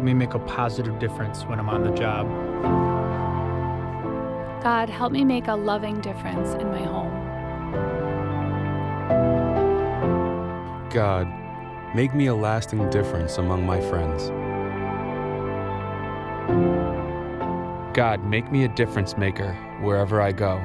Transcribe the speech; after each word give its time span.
help 0.00 0.06
me 0.06 0.14
make 0.14 0.32
a 0.32 0.38
positive 0.38 0.98
difference 0.98 1.42
when 1.42 1.60
I'm 1.60 1.68
on 1.68 1.82
the 1.82 1.90
job. 1.90 2.26
God, 4.62 4.88
help 4.88 5.12
me 5.12 5.26
make 5.26 5.46
a 5.46 5.52
loving 5.52 6.00
difference 6.00 6.54
in 6.54 6.70
my 6.70 6.82
home. 6.82 7.12
God, 10.88 11.28
make 11.94 12.14
me 12.14 12.28
a 12.28 12.34
lasting 12.34 12.88
difference 12.88 13.36
among 13.36 13.66
my 13.66 13.78
friends. 13.78 14.30
God, 17.94 18.24
make 18.24 18.50
me 18.50 18.64
a 18.64 18.68
difference 18.68 19.18
maker 19.18 19.52
wherever 19.82 20.22
I 20.22 20.32
go. 20.32 20.56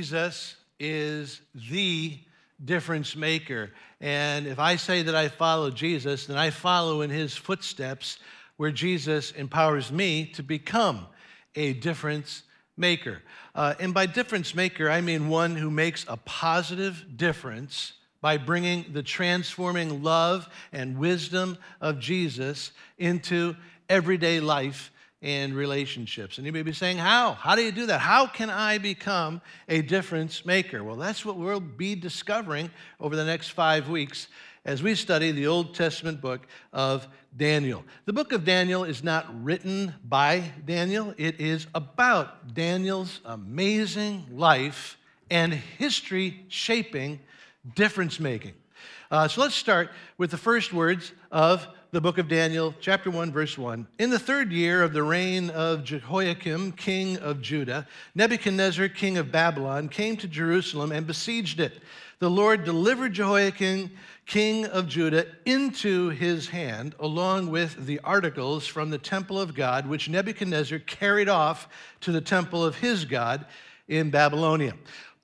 Jesus 0.00 0.56
is 0.78 1.42
the 1.54 2.18
difference 2.64 3.14
maker. 3.14 3.70
And 4.00 4.46
if 4.46 4.58
I 4.58 4.76
say 4.76 5.02
that 5.02 5.14
I 5.14 5.28
follow 5.28 5.70
Jesus, 5.70 6.24
then 6.24 6.38
I 6.38 6.48
follow 6.48 7.02
in 7.02 7.10
his 7.10 7.36
footsteps 7.36 8.18
where 8.56 8.70
Jesus 8.70 9.32
empowers 9.32 9.92
me 9.92 10.24
to 10.36 10.42
become 10.42 11.06
a 11.54 11.74
difference 11.74 12.44
maker. 12.78 13.20
Uh, 13.54 13.74
and 13.78 13.92
by 13.92 14.06
difference 14.06 14.54
maker, 14.54 14.88
I 14.88 15.02
mean 15.02 15.28
one 15.28 15.54
who 15.54 15.70
makes 15.70 16.06
a 16.08 16.16
positive 16.16 17.04
difference 17.18 17.92
by 18.22 18.38
bringing 18.38 18.86
the 18.94 19.02
transforming 19.02 20.02
love 20.02 20.48
and 20.72 20.96
wisdom 20.96 21.58
of 21.78 21.98
Jesus 21.98 22.72
into 22.96 23.54
everyday 23.90 24.40
life 24.40 24.92
and 25.22 25.54
relationships. 25.54 26.38
And 26.38 26.46
you 26.46 26.52
may 26.52 26.62
be 26.62 26.72
saying, 26.72 26.98
How? 26.98 27.32
How 27.32 27.54
do 27.54 27.62
you 27.62 27.72
do 27.72 27.86
that? 27.86 28.00
How 28.00 28.26
can 28.26 28.50
I 28.50 28.78
become 28.78 29.40
a 29.68 29.82
difference 29.82 30.46
maker? 30.46 30.82
Well, 30.82 30.96
that's 30.96 31.24
what 31.24 31.36
we'll 31.36 31.60
be 31.60 31.94
discovering 31.94 32.70
over 32.98 33.16
the 33.16 33.24
next 33.24 33.48
five 33.48 33.88
weeks 33.88 34.28
as 34.64 34.82
we 34.82 34.94
study 34.94 35.32
the 35.32 35.46
Old 35.46 35.74
Testament 35.74 36.20
book 36.20 36.46
of 36.72 37.08
Daniel. 37.36 37.84
The 38.04 38.12
book 38.12 38.32
of 38.32 38.44
Daniel 38.44 38.84
is 38.84 39.02
not 39.02 39.26
written 39.42 39.94
by 40.04 40.52
Daniel, 40.66 41.14
it 41.16 41.40
is 41.40 41.66
about 41.74 42.54
Daniel's 42.54 43.20
amazing 43.24 44.26
life 44.30 44.98
and 45.30 45.52
history 45.52 46.44
shaping 46.48 47.20
difference 47.74 48.18
making. 48.18 48.54
Uh, 49.10 49.28
so 49.28 49.40
let's 49.40 49.54
start 49.54 49.90
with 50.18 50.30
the 50.30 50.36
first 50.36 50.72
words 50.72 51.12
of 51.30 51.66
the 51.92 52.00
book 52.00 52.18
of 52.18 52.28
Daniel, 52.28 52.72
chapter 52.80 53.10
1, 53.10 53.32
verse 53.32 53.58
1. 53.58 53.84
In 53.98 54.10
the 54.10 54.18
third 54.18 54.52
year 54.52 54.84
of 54.84 54.92
the 54.92 55.02
reign 55.02 55.50
of 55.50 55.82
Jehoiakim, 55.82 56.72
king 56.72 57.16
of 57.18 57.42
Judah, 57.42 57.84
Nebuchadnezzar, 58.14 58.88
king 58.88 59.18
of 59.18 59.32
Babylon, 59.32 59.88
came 59.88 60.16
to 60.18 60.28
Jerusalem 60.28 60.92
and 60.92 61.04
besieged 61.04 61.58
it. 61.58 61.82
The 62.20 62.30
Lord 62.30 62.62
delivered 62.64 63.14
Jehoiakim, 63.14 63.90
king 64.24 64.66
of 64.66 64.86
Judah, 64.86 65.26
into 65.44 66.10
his 66.10 66.48
hand, 66.48 66.94
along 67.00 67.50
with 67.50 67.86
the 67.86 67.98
articles 68.04 68.68
from 68.68 68.90
the 68.90 68.98
temple 68.98 69.40
of 69.40 69.56
God, 69.56 69.88
which 69.88 70.08
Nebuchadnezzar 70.08 70.78
carried 70.80 71.28
off 71.28 71.68
to 72.02 72.12
the 72.12 72.20
temple 72.20 72.64
of 72.64 72.76
his 72.76 73.04
God 73.04 73.46
in 73.88 74.10
Babylonia. 74.10 74.74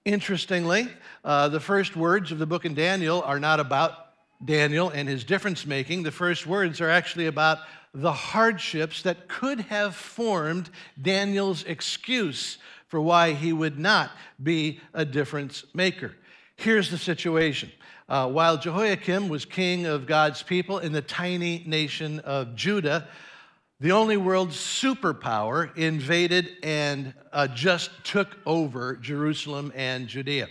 Interestingly, 0.05 0.89
uh, 1.25 1.48
the 1.48 1.61
first 1.61 1.94
words 1.94 2.33
of 2.33 2.41
the 2.41 2.47
book 2.47 2.64
of 2.64 2.75
Daniel 2.75 3.22
are 3.22 3.39
not 3.39 3.61
about 3.61 4.06
Daniel 4.45 4.91
and 4.91 5.09
his 5.09 5.25
difference 5.25 5.67
making, 5.67 6.03
the 6.03 6.11
first 6.11 6.47
words 6.47 6.81
are 6.81 6.91
actually 6.91 7.27
about 7.27 7.59
the 7.94 8.12
hardships 8.12 9.03
that 9.03 9.28
could 9.28 9.60
have 9.60 9.97
formed 9.97 10.69
Daniel's 11.00 11.65
excuse 11.65 12.59
for 12.88 13.00
why 13.00 13.33
he 13.33 13.53
would 13.53 13.78
not 13.78 14.10
be 14.43 14.81
a 14.93 15.05
difference 15.05 15.65
maker. 15.75 16.15
Here's 16.56 16.91
the 16.91 16.99
situation. 16.99 17.71
Uh, 18.09 18.28
while 18.28 18.56
Jehoiakim 18.56 19.28
was 19.28 19.44
king 19.44 19.87
of 19.87 20.06
God's 20.06 20.43
people 20.43 20.78
in 20.78 20.93
the 20.93 21.03
tiny 21.03 21.65
nation 21.66 22.21
of 22.21 22.55
Judah, 22.55 23.09
the 23.81 23.93
only 23.93 24.16
world 24.16 24.50
superpower 24.50 25.77
invaded 25.77 26.50
and 26.62 27.12
uh, 27.33 27.49
just 27.49 27.91
took 28.05 28.37
over 28.47 28.97
Jerusalem 28.97 29.72
and 29.75 30.06
Judea. 30.06 30.49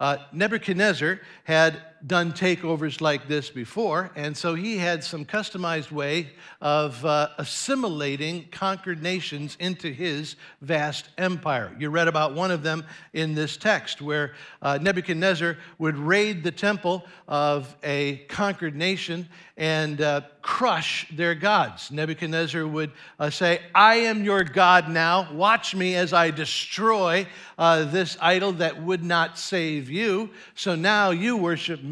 Uh, 0.00 0.18
Nebuchadnezzar 0.32 1.20
had 1.44 1.82
done 2.06 2.32
takeovers 2.32 3.00
like 3.00 3.28
this 3.28 3.48
before, 3.48 4.10
and 4.16 4.36
so 4.36 4.54
he 4.54 4.76
had 4.76 5.04
some 5.04 5.24
customized 5.24 5.92
way 5.92 6.30
of 6.60 7.04
uh, 7.04 7.28
assimilating 7.38 8.48
conquered 8.50 9.02
nations 9.02 9.56
into 9.60 9.92
his 9.92 10.36
vast 10.60 11.10
empire. 11.16 11.74
You 11.78 11.90
read 11.90 12.08
about 12.08 12.34
one 12.34 12.50
of 12.50 12.62
them 12.62 12.84
in 13.12 13.34
this 13.34 13.56
text, 13.56 14.02
where 14.02 14.34
uh, 14.62 14.78
Nebuchadnezzar 14.82 15.56
would 15.78 15.96
raid 15.96 16.42
the 16.42 16.50
temple 16.50 17.04
of 17.28 17.74
a 17.84 18.16
conquered 18.28 18.74
nation 18.74 19.28
and 19.56 20.00
uh, 20.00 20.22
crush 20.40 21.06
their 21.12 21.34
gods. 21.34 21.90
Nebuchadnezzar 21.92 22.66
would 22.66 22.90
uh, 23.20 23.30
say, 23.30 23.60
I 23.74 23.96
am 23.96 24.24
your 24.24 24.42
God 24.42 24.88
now. 24.88 25.32
Watch 25.32 25.74
me 25.74 25.94
as 25.94 26.12
I 26.12 26.30
destroy 26.30 27.26
uh, 27.58 27.84
this 27.84 28.16
idol 28.20 28.52
that 28.54 28.82
would 28.82 29.04
not 29.04 29.38
save 29.38 29.88
you. 29.88 30.30
So 30.54 30.74
now 30.74 31.10
you 31.10 31.36
worship 31.36 31.82
me 31.82 31.91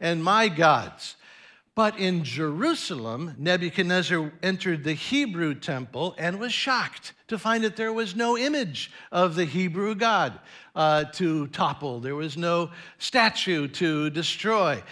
and 0.00 0.22
my 0.22 0.48
gods. 0.48 1.16
But 1.74 1.98
in 1.98 2.24
Jerusalem, 2.24 3.34
Nebuchadnezzar 3.38 4.32
entered 4.42 4.84
the 4.84 4.92
Hebrew 4.92 5.54
temple 5.54 6.14
and 6.18 6.38
was 6.38 6.52
shocked 6.52 7.14
to 7.28 7.38
find 7.38 7.64
that 7.64 7.76
there 7.76 7.92
was 7.92 8.16
no 8.16 8.36
image 8.36 8.90
of 9.12 9.34
the 9.34 9.44
Hebrew 9.44 9.94
God 9.94 10.38
uh, 10.74 11.04
to 11.04 11.46
topple, 11.48 12.00
there 12.00 12.14
was 12.14 12.36
no 12.36 12.70
statue 12.98 13.68
to 13.68 14.10
destroy. 14.10 14.82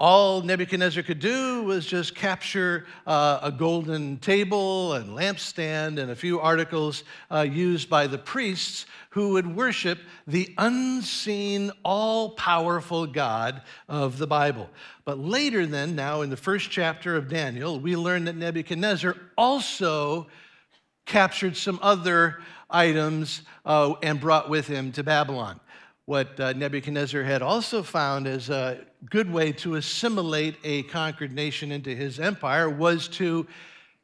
All 0.00 0.42
Nebuchadnezzar 0.42 1.02
could 1.02 1.18
do 1.18 1.64
was 1.64 1.84
just 1.84 2.14
capture 2.14 2.86
uh, 3.04 3.40
a 3.42 3.50
golden 3.50 4.18
table 4.18 4.92
and 4.92 5.08
lampstand 5.10 5.98
and 5.98 6.12
a 6.12 6.14
few 6.14 6.38
articles 6.38 7.02
uh, 7.32 7.40
used 7.40 7.90
by 7.90 8.06
the 8.06 8.16
priests 8.16 8.86
who 9.10 9.30
would 9.30 9.56
worship 9.56 9.98
the 10.28 10.54
unseen, 10.56 11.72
all 11.84 12.30
powerful 12.30 13.08
God 13.08 13.62
of 13.88 14.18
the 14.18 14.26
Bible. 14.28 14.70
But 15.04 15.18
later, 15.18 15.66
then, 15.66 15.96
now 15.96 16.20
in 16.20 16.30
the 16.30 16.36
first 16.36 16.70
chapter 16.70 17.16
of 17.16 17.28
Daniel, 17.28 17.80
we 17.80 17.96
learn 17.96 18.26
that 18.26 18.36
Nebuchadnezzar 18.36 19.16
also 19.36 20.28
captured 21.06 21.56
some 21.56 21.80
other 21.82 22.38
items 22.70 23.42
uh, 23.64 23.94
and 24.04 24.20
brought 24.20 24.48
with 24.48 24.68
him 24.68 24.92
to 24.92 25.02
Babylon 25.02 25.58
what 26.08 26.40
uh, 26.40 26.54
Nebuchadnezzar 26.54 27.22
had 27.22 27.42
also 27.42 27.82
found 27.82 28.26
as 28.26 28.48
a 28.48 28.78
good 29.10 29.30
way 29.30 29.52
to 29.52 29.74
assimilate 29.74 30.56
a 30.64 30.84
conquered 30.84 31.34
nation 31.34 31.70
into 31.70 31.94
his 31.94 32.18
empire 32.18 32.70
was 32.70 33.08
to 33.08 33.46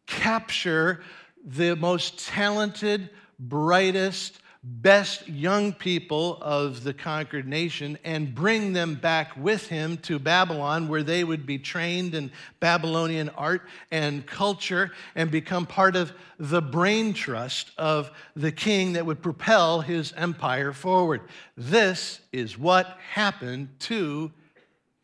capture 0.04 1.02
the 1.46 1.74
most 1.74 2.18
talented, 2.18 3.08
brightest, 3.38 4.38
best 4.66 5.28
young 5.28 5.74
people 5.74 6.38
of 6.40 6.84
the 6.84 6.94
conquered 6.94 7.46
nation 7.46 7.98
and 8.02 8.34
bring 8.34 8.72
them 8.72 8.94
back 8.94 9.36
with 9.36 9.68
him 9.68 9.98
to 9.98 10.18
Babylon, 10.18 10.88
where 10.88 11.02
they 11.02 11.22
would 11.22 11.44
be 11.44 11.58
trained 11.58 12.14
in 12.14 12.32
Babylonian 12.60 13.28
art 13.30 13.62
and 13.90 14.26
culture 14.26 14.90
and 15.14 15.30
become 15.30 15.66
part 15.66 15.96
of 15.96 16.12
the 16.38 16.62
brain 16.62 17.12
trust 17.12 17.72
of 17.76 18.10
the 18.34 18.52
king 18.52 18.94
that 18.94 19.04
would 19.04 19.22
propel 19.22 19.82
his 19.82 20.14
empire 20.14 20.72
forward. 20.72 21.20
This 21.56 22.20
is 22.32 22.58
what 22.58 22.98
happened 23.12 23.68
to 23.80 24.32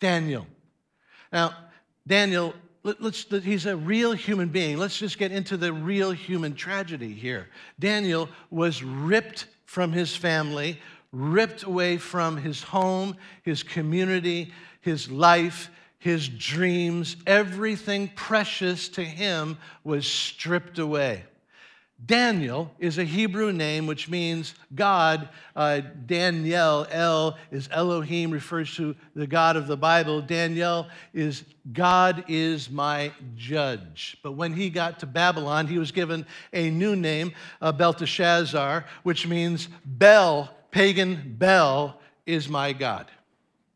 Daniel. 0.01 0.47
Now, 1.31 1.55
Daniel 2.07 2.55
let's, 2.83 3.25
he's 3.25 3.67
a 3.67 3.77
real 3.77 4.13
human 4.13 4.49
being. 4.49 4.79
Let's 4.79 4.99
just 4.99 5.19
get 5.19 5.33
into 5.33 5.57
the 5.57 5.73
real 5.73 6.13
human 6.13 6.55
tragedy 6.55 7.13
here. 7.13 7.49
Daniel 7.79 8.29
was 8.51 8.83
ripped 8.83 9.47
from 9.67 9.93
his 9.93 10.17
family, 10.17 10.79
ripped 11.13 11.65
away 11.65 11.99
from 11.99 12.37
his 12.37 12.63
home, 12.63 13.17
his 13.43 13.63
community, 13.63 14.53
his 14.81 15.11
life, 15.11 15.71
his 15.99 16.29
dreams. 16.29 17.17
Everything 17.27 18.09
precious 18.15 18.89
to 18.91 19.05
him 19.05 19.59
was 19.85 20.07
stripped 20.07 20.79
away. 20.79 21.25
Daniel 22.07 22.71
is 22.79 22.99
a 22.99 23.05
Hebrew 23.05 23.53
name 23.53 23.87
which 23.87 24.09
means 24.09 24.55
God. 24.75 25.29
Uh, 25.55 25.81
Daniel, 26.07 26.87
El 26.91 27.37
is 27.51 27.69
Elohim, 27.71 28.31
refers 28.31 28.75
to 28.77 28.97
the 29.15 29.27
God 29.27 29.57
of 29.57 29.67
the 29.67 29.77
Bible. 29.77 30.23
Daniel 30.23 30.89
is 31.13 31.45
God 31.73 32.25
is 32.29 32.71
my 32.71 33.13
judge. 33.37 34.17
But 34.23 34.33
when 34.33 34.55
he 34.55 34.71
got 34.71 34.99
to 35.01 35.07
Babylon, 35.07 35.67
he 35.67 35.79
was 35.79 35.93
given 35.93 36.25
a 36.53 36.71
new 36.71 36.97
name, 36.97 37.33
uh, 37.61 37.73
Belteshazzar, 37.73 38.87
which 39.03 39.27
means 39.27 39.69
Bel, 39.85 40.51
pagan 40.71 41.37
Bel, 41.39 42.01
is 42.25 42.49
my 42.49 42.73
God. 42.73 43.11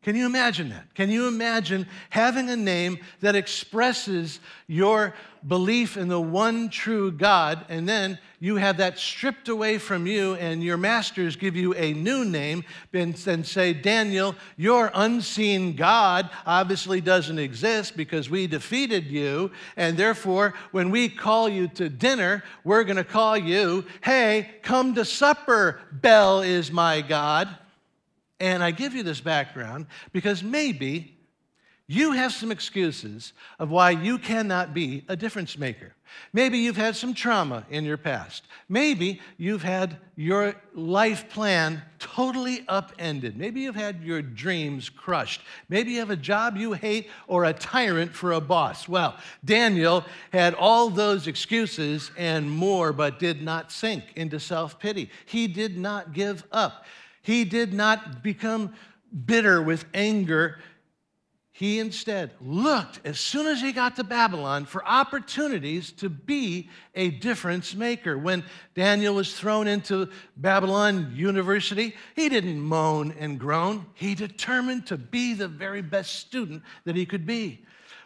Can 0.05 0.15
you 0.15 0.27
imagine 0.27 0.69
that? 0.69 0.93
Can 0.93 1.09
you 1.09 1.27
imagine 1.27 1.87
having 2.11 2.51
a 2.51 2.55
name 2.55 2.99
that 3.21 3.35
expresses 3.35 4.39
your 4.67 5.15
belief 5.47 5.97
in 5.97 6.09
the 6.09 6.21
one 6.21 6.69
true 6.69 7.11
God, 7.11 7.65
and 7.69 7.89
then 7.89 8.19
you 8.39 8.57
have 8.57 8.77
that 8.77 8.99
stripped 8.99 9.49
away 9.49 9.79
from 9.79 10.05
you, 10.05 10.35
and 10.35 10.63
your 10.63 10.77
masters 10.77 11.35
give 11.35 11.55
you 11.55 11.73
a 11.73 11.93
new 11.93 12.23
name 12.23 12.63
and 12.93 13.17
say, 13.17 13.73
Daniel, 13.73 14.35
your 14.57 14.91
unseen 14.93 15.75
God 15.75 16.29
obviously 16.45 17.01
doesn't 17.01 17.39
exist 17.39 17.97
because 17.97 18.29
we 18.29 18.45
defeated 18.45 19.07
you, 19.07 19.49
and 19.75 19.97
therefore, 19.97 20.53
when 20.69 20.91
we 20.91 21.09
call 21.09 21.49
you 21.49 21.67
to 21.69 21.89
dinner, 21.89 22.43
we're 22.63 22.83
going 22.83 22.97
to 22.97 23.03
call 23.03 23.35
you, 23.35 23.83
hey, 24.03 24.51
come 24.61 24.93
to 24.93 25.03
supper, 25.03 25.79
Bel 25.91 26.43
is 26.43 26.71
my 26.71 27.01
God. 27.01 27.49
And 28.39 28.63
I 28.63 28.71
give 28.71 28.93
you 28.93 29.03
this 29.03 29.21
background 29.21 29.87
because 30.11 30.43
maybe 30.43 31.15
you 31.87 32.13
have 32.13 32.33
some 32.33 32.51
excuses 32.51 33.33
of 33.59 33.69
why 33.69 33.91
you 33.91 34.17
cannot 34.17 34.73
be 34.73 35.05
a 35.07 35.15
difference 35.15 35.55
maker. 35.55 35.93
Maybe 36.33 36.57
you've 36.57 36.77
had 36.77 36.95
some 36.95 37.13
trauma 37.13 37.63
in 37.69 37.85
your 37.85 37.97
past. 37.97 38.45
Maybe 38.67 39.21
you've 39.37 39.61
had 39.61 39.97
your 40.15 40.55
life 40.73 41.29
plan 41.29 41.83
totally 41.99 42.65
upended. 42.67 43.37
Maybe 43.37 43.61
you've 43.61 43.75
had 43.75 44.01
your 44.01 44.23
dreams 44.23 44.89
crushed. 44.89 45.41
Maybe 45.69 45.91
you 45.91 45.99
have 45.99 46.09
a 46.09 46.15
job 46.15 46.57
you 46.57 46.73
hate 46.73 47.07
or 47.27 47.45
a 47.45 47.53
tyrant 47.53 48.15
for 48.15 48.31
a 48.31 48.41
boss. 48.41 48.87
Well, 48.87 49.15
Daniel 49.43 50.05
had 50.31 50.55
all 50.55 50.89
those 50.89 51.27
excuses 51.27 52.09
and 52.17 52.49
more, 52.49 52.93
but 52.93 53.19
did 53.19 53.43
not 53.43 53.71
sink 53.71 54.05
into 54.15 54.39
self 54.39 54.79
pity. 54.79 55.11
He 55.25 55.47
did 55.47 55.77
not 55.77 56.13
give 56.13 56.43
up. 56.51 56.85
He 57.25 57.43
did 57.43 57.73
not 57.73 58.21
become 58.21 58.75
bitter 59.25 59.59
with 59.59 59.85
anger. 59.95 60.59
He 61.51 61.79
instead 61.79 62.33
looked, 62.39 62.99
as 63.03 63.19
soon 63.19 63.47
as 63.47 63.59
he 63.61 63.71
got 63.71 63.95
to 63.95 64.03
Babylon, 64.03 64.65
for 64.65 64.85
opportunities 64.85 65.91
to 65.93 66.07
be 66.07 66.69
a 66.93 67.09
difference 67.09 67.73
maker. 67.73 68.15
When 68.15 68.43
Daniel 68.75 69.15
was 69.15 69.33
thrown 69.33 69.67
into 69.67 70.09
Babylon 70.37 71.13
University, 71.15 71.95
he 72.15 72.29
didn't 72.29 72.61
moan 72.61 73.15
and 73.17 73.39
groan. 73.39 73.87
He 73.95 74.13
determined 74.13 74.85
to 74.87 74.97
be 74.97 75.33
the 75.33 75.47
very 75.47 75.81
best 75.81 76.17
student 76.17 76.61
that 76.83 76.95
he 76.95 77.07
could 77.07 77.25
be. 77.25 77.65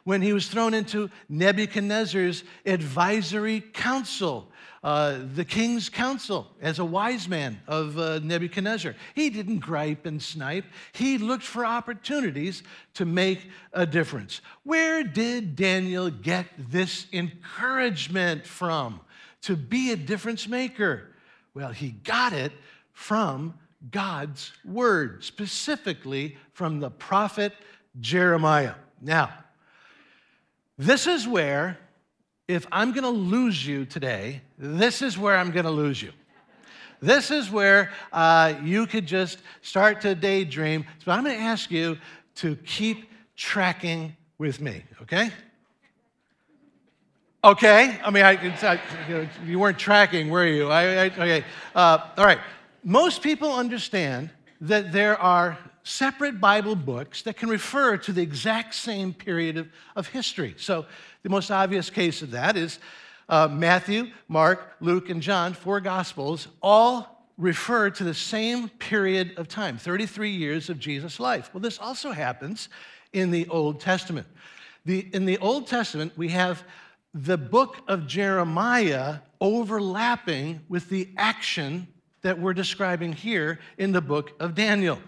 When 0.09 0.23
he 0.23 0.33
was 0.33 0.47
thrown 0.47 0.73
into 0.73 1.11
Nebuchadnezzar's 1.29 2.43
advisory 2.65 3.61
council, 3.61 4.51
uh, 4.83 5.19
the 5.35 5.45
king's 5.45 5.87
council 5.87 6.47
as 6.59 6.79
a 6.79 6.83
wise 6.83 7.27
man 7.27 7.61
of 7.67 7.95
uh, 7.99 8.17
Nebuchadnezzar. 8.23 8.95
He 9.13 9.29
didn't 9.29 9.59
gripe 9.59 10.07
and 10.07 10.19
snipe, 10.19 10.65
he 10.93 11.19
looked 11.19 11.43
for 11.43 11.63
opportunities 11.63 12.63
to 12.95 13.05
make 13.05 13.51
a 13.71 13.85
difference. 13.85 14.41
Where 14.63 15.03
did 15.03 15.55
Daniel 15.55 16.09
get 16.09 16.47
this 16.57 17.05
encouragement 17.13 18.47
from 18.47 19.01
to 19.43 19.55
be 19.55 19.91
a 19.91 19.95
difference 19.95 20.47
maker? 20.47 21.13
Well, 21.53 21.71
he 21.71 21.89
got 21.91 22.33
it 22.33 22.51
from 22.93 23.53
God's 23.91 24.53
word, 24.65 25.23
specifically 25.23 26.35
from 26.53 26.79
the 26.79 26.89
prophet 26.89 27.53
Jeremiah. 27.99 28.73
Now, 28.99 29.29
this 30.79 31.05
is 31.05 31.27
where 31.27 31.77
if 32.47 32.65
I'm 32.71 32.93
to 33.03 33.09
lose 33.09 33.67
you 33.67 33.85
today, 33.85 34.41
this 34.57 35.03
is 35.03 35.17
where 35.17 35.37
I'm 35.37 35.51
to 35.65 35.71
lose 35.71 36.01
you. 36.01 36.11
This 37.01 37.31
is 37.31 37.51
where 37.51 37.91
uh, 38.11 38.55
you 38.63 38.87
could 38.87 39.05
just 39.05 39.39
start 39.61 40.01
to 40.01 40.15
daydream. 40.15 40.85
So 41.05 41.11
I'm 41.11 41.23
to 41.25 41.43
ask 41.43 41.69
you 41.69 41.97
to 42.35 42.55
keep 42.55 43.09
tracking 43.35 44.15
with 44.37 44.59
me, 44.59 44.83
okay? 45.01 45.31
Okay. 47.43 47.99
I 48.03 48.09
mean, 48.09 48.23
I, 48.23 48.31
I, 48.31 48.79
you, 49.07 49.13
know, 49.13 49.27
you, 49.45 49.59
weren't 49.59 49.79
tracking, 49.79 50.29
were 50.29 50.45
you? 50.45 50.69
I, 50.69 51.05
okay. 51.05 51.45
Uh, 51.75 51.99
all 52.17 52.25
right. 52.25 52.39
Most 52.83 53.21
people 53.21 53.53
understand 53.53 54.29
that 54.61 54.91
there 54.91 55.17
are 55.21 55.57
separate 55.83 56.39
Bible 56.39 56.75
books 56.75 57.21
that 57.23 57.37
can 57.37 57.49
refer 57.49 57.97
to 57.97 58.11
the 58.11 58.21
exact 58.21 58.75
same 58.75 59.13
period 59.13 59.57
of, 59.57 59.67
of 59.95 60.07
history. 60.07 60.55
So 60.57 60.85
the 61.23 61.29
most 61.29 61.51
obvious 61.51 61.89
case 61.89 62.21
of 62.21 62.31
that 62.31 62.57
is 62.57 62.79
uh, 63.27 63.47
Matthew, 63.47 64.07
Mark, 64.27 64.75
Luke, 64.79 65.09
and 65.09 65.21
John, 65.21 65.53
four 65.53 65.79
Gospels, 65.79 66.47
all 66.61 67.25
refer 67.37 67.89
to 67.89 68.03
the 68.03 68.13
same 68.13 68.67
period 68.69 69.33
of 69.37 69.47
time 69.47 69.77
33 69.77 70.29
years 70.29 70.69
of 70.69 70.79
Jesus' 70.79 71.19
life. 71.19 71.49
Well, 71.53 71.61
this 71.61 71.79
also 71.79 72.11
happens 72.11 72.69
in 73.13 73.31
the 73.31 73.47
Old 73.47 73.79
Testament. 73.79 74.27
The, 74.85 75.07
in 75.13 75.25
the 75.25 75.37
Old 75.37 75.67
Testament, 75.67 76.13
we 76.17 76.29
have 76.29 76.63
the 77.13 77.37
book 77.37 77.77
of 77.87 78.07
Jeremiah 78.07 79.19
overlapping 79.41 80.61
with 80.67 80.89
the 80.89 81.09
action 81.17 81.87
that 82.21 82.39
we're 82.39 82.53
describing 82.53 83.13
here 83.13 83.59
in 83.77 83.91
the 83.91 84.01
book 84.01 84.33
of 84.39 84.53
Daniel. 84.53 84.99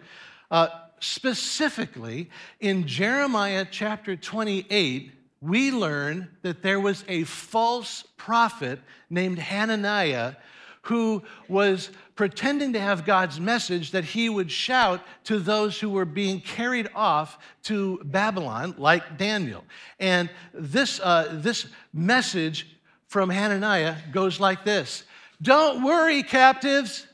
Uh, 0.51 0.67
specifically, 0.99 2.29
in 2.59 2.85
Jeremiah 2.85 3.65
chapter 3.69 4.15
28, 4.17 5.11
we 5.39 5.71
learn 5.71 6.29
that 6.43 6.61
there 6.61 6.79
was 6.79 7.03
a 7.07 7.23
false 7.23 8.03
prophet 8.17 8.79
named 9.09 9.39
Hananiah 9.39 10.35
who 10.83 11.23
was 11.47 11.89
pretending 12.15 12.73
to 12.73 12.79
have 12.79 13.05
God's 13.05 13.39
message 13.39 13.91
that 13.91 14.03
he 14.03 14.29
would 14.29 14.51
shout 14.51 15.01
to 15.23 15.39
those 15.39 15.79
who 15.79 15.89
were 15.89 16.05
being 16.05 16.41
carried 16.41 16.89
off 16.93 17.37
to 17.63 18.01
Babylon, 18.03 18.75
like 18.77 19.17
Daniel. 19.17 19.63
And 19.99 20.29
this, 20.53 20.99
uh, 20.99 21.29
this 21.33 21.67
message 21.93 22.77
from 23.07 23.29
Hananiah 23.29 23.95
goes 24.11 24.39
like 24.39 24.65
this 24.65 25.03
Don't 25.41 25.83
worry, 25.83 26.23
captives. 26.23 27.07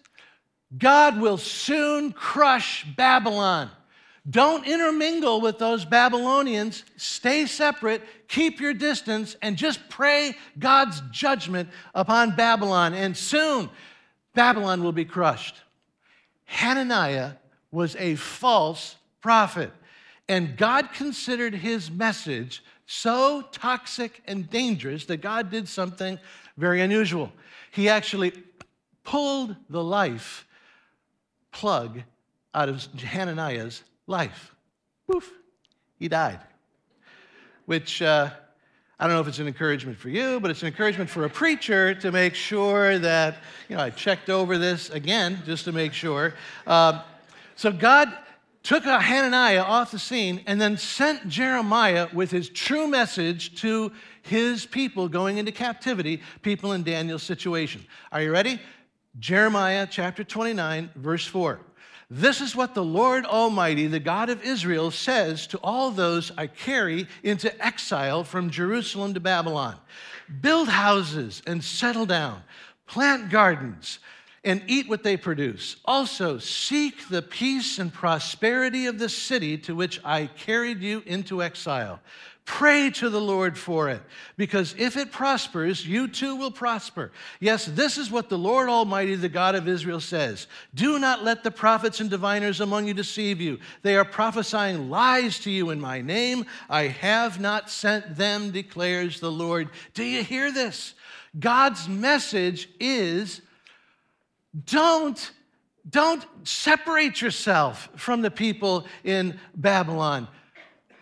God 0.76 1.22
will 1.22 1.38
soon 1.38 2.12
crush 2.12 2.86
Babylon. 2.96 3.70
Don't 4.30 4.68
intermingle 4.68 5.40
with 5.40 5.58
those 5.58 5.86
Babylonians. 5.86 6.84
Stay 6.98 7.46
separate, 7.46 8.02
keep 8.28 8.60
your 8.60 8.74
distance, 8.74 9.38
and 9.42 9.56
just 9.56 9.88
pray 9.88 10.36
God's 10.60 11.02
judgment 11.12 11.70
upon 11.96 12.36
Babylon. 12.36 12.94
And 12.94 13.16
soon, 13.16 13.70
Babylon 14.34 14.84
will 14.84 14.92
be 14.92 15.06
crushed. 15.06 15.56
Hananiah 16.46 17.34
was 17.72 17.96
a 17.96 18.16
false 18.16 18.96
prophet, 19.22 19.72
and 20.28 20.58
God 20.58 20.92
considered 20.94 21.56
his 21.56 21.90
message 21.90 22.64
so 22.86 23.44
toxic 23.52 24.22
and 24.26 24.50
dangerous 24.50 25.06
that 25.06 25.18
God 25.18 25.50
did 25.50 25.68
something 25.68 26.20
very 26.58 26.82
unusual. 26.82 27.32
He 27.72 27.88
actually 27.88 28.34
pulled 29.04 29.56
the 29.70 29.84
life 29.84 30.47
plug 31.52 32.02
out 32.54 32.70
of 32.70 32.86
Hananiah's 33.00 33.84
life. 34.08 34.56
Poof, 35.10 35.32
he 36.00 36.08
died. 36.08 36.40
Which 37.66 38.02
uh, 38.02 38.30
I 39.00 39.06
don't 39.06 39.16
know 39.16 39.22
if 39.22 39.28
it's 39.28 39.40
an 39.40 39.48
encouragement 39.48 39.98
for 39.98 40.10
you, 40.10 40.40
but 40.40 40.50
it's 40.50 40.62
an 40.62 40.68
encouragement 40.68 41.10
for 41.10 41.26
a 41.26 41.30
preacher 41.30 41.94
to 41.96 42.12
make 42.12 42.34
sure 42.34 42.98
that, 42.98 43.38
you 43.70 43.76
know, 43.76 43.84
I 43.84 43.92
checked 43.92 44.30
over 44.30 44.58
this 44.58 44.90
again 44.90 45.44
just 45.46 45.66
to 45.66 45.72
make 45.72 45.94
sure. 45.94 46.34
Uh, 46.66 47.04
so 47.56 47.72
God 47.72 48.12
took 48.64 48.84
Hananiah 48.84 49.62
off 49.62 49.92
the 49.92 50.00
scene 50.00 50.42
and 50.48 50.60
then 50.60 50.78
sent 50.78 51.28
Jeremiah 51.30 52.08
with 52.12 52.32
his 52.32 52.50
true 52.50 52.88
message 52.88 53.62
to 53.62 53.92
his 54.24 54.66
people 54.66 55.08
going 55.08 55.38
into 55.38 55.52
captivity, 55.52 56.22
people 56.42 56.74
in 56.74 56.84
Daniel's 56.84 57.24
situation. 57.24 57.86
Are 58.12 58.22
you 58.22 58.32
ready? 58.32 58.60
Jeremiah 59.20 59.88
chapter 59.90 60.24
29, 60.24 60.92
verse 60.96 61.26
4. 61.26 61.60
This 62.10 62.40
is 62.40 62.56
what 62.56 62.74
the 62.74 62.84
Lord 62.84 63.26
Almighty, 63.26 63.88
the 63.88 64.00
God 64.00 64.30
of 64.30 64.44
Israel, 64.44 64.92
says 64.92 65.48
to 65.48 65.58
all 65.58 65.92
those 65.92 66.32
I 66.38 66.48
carry 66.48 67.08
into 67.24 67.66
exile 67.66 68.24
from 68.24 68.50
Jerusalem 68.50 69.14
to 69.16 69.20
Babylon 69.20 69.76
Build 70.42 70.68
houses 70.68 71.42
and 71.48 71.64
settle 71.64 72.06
down, 72.06 72.44
plant 72.86 73.30
gardens 73.30 74.00
and 74.44 74.62
eat 74.68 74.88
what 74.88 75.04
they 75.04 75.18
produce. 75.18 75.78
Also, 75.86 76.38
seek 76.38 77.10
the 77.10 77.22
peace 77.22 77.80
and 77.80 77.94
prosperity 77.94 78.86
of 78.86 79.00
the 79.00 79.10
city 79.10 79.58
to 79.58 79.76
which 79.76 80.00
I 80.06 80.28
carried 80.28 80.82
you 80.82 81.02
into 81.06 81.42
exile. 81.42 82.00
Pray 82.48 82.90
to 82.92 83.10
the 83.10 83.20
Lord 83.20 83.58
for 83.58 83.90
it, 83.90 84.02
because 84.38 84.74
if 84.78 84.96
it 84.96 85.12
prospers, 85.12 85.86
you 85.86 86.08
too 86.08 86.38
will 86.38 86.50
prosper. 86.50 87.12
Yes, 87.42 87.66
this 87.66 87.98
is 87.98 88.10
what 88.10 88.30
the 88.30 88.38
Lord 88.38 88.70
Almighty, 88.70 89.16
the 89.16 89.28
God 89.28 89.54
of 89.54 89.68
Israel, 89.68 90.00
says 90.00 90.48
Do 90.74 90.98
not 90.98 91.26
let 91.26 91.44
the 91.44 91.52
prophets 91.52 92.00
and 92.00 92.10
diviners 92.10 92.62
among 92.62 92.88
you 92.88 92.94
deceive 92.94 93.42
you. 93.42 93.60
They 93.82 93.98
are 93.98 94.06
prophesying 94.06 94.90
lies 94.90 95.40
to 95.40 95.52
you 95.52 95.72
in 95.72 95.82
my 95.82 96.02
name. 96.02 96.46
I 96.70 96.84
have 96.84 97.38
not 97.38 97.70
sent 97.70 98.16
them, 98.16 98.52
declares 98.52 99.20
the 99.20 99.32
Lord. 99.32 99.70
Do 99.94 100.06
you 100.06 100.24
hear 100.24 100.50
this? 100.50 100.94
God's 101.38 101.90
message 101.90 102.70
is 102.80 103.42
don't 104.66 105.32
Don't 105.90 106.26
separate 106.44 107.22
yourself 107.22 107.90
from 107.98 108.22
the 108.22 108.32
people 108.32 108.86
in 109.04 109.38
Babylon. 109.54 110.30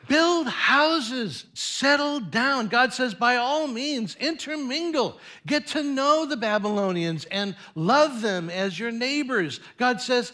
Build 0.08 0.48
houses, 0.48 1.46
settle 1.54 2.20
down. 2.20 2.68
God 2.68 2.94
says, 2.94 3.14
by 3.14 3.38
all 3.38 3.68
means, 3.68 4.16
intermingle. 4.16 5.20
Get 5.46 5.68
to 5.68 5.84
know 5.84 6.26
the 6.26 6.38
Babylonians 6.38 7.26
and 7.26 7.56
love 7.76 8.22
them 8.22 8.50
as 8.50 8.80
your 8.80 8.92
neighbors. 8.92 9.60
God 9.78 10.02
says, 10.02 10.32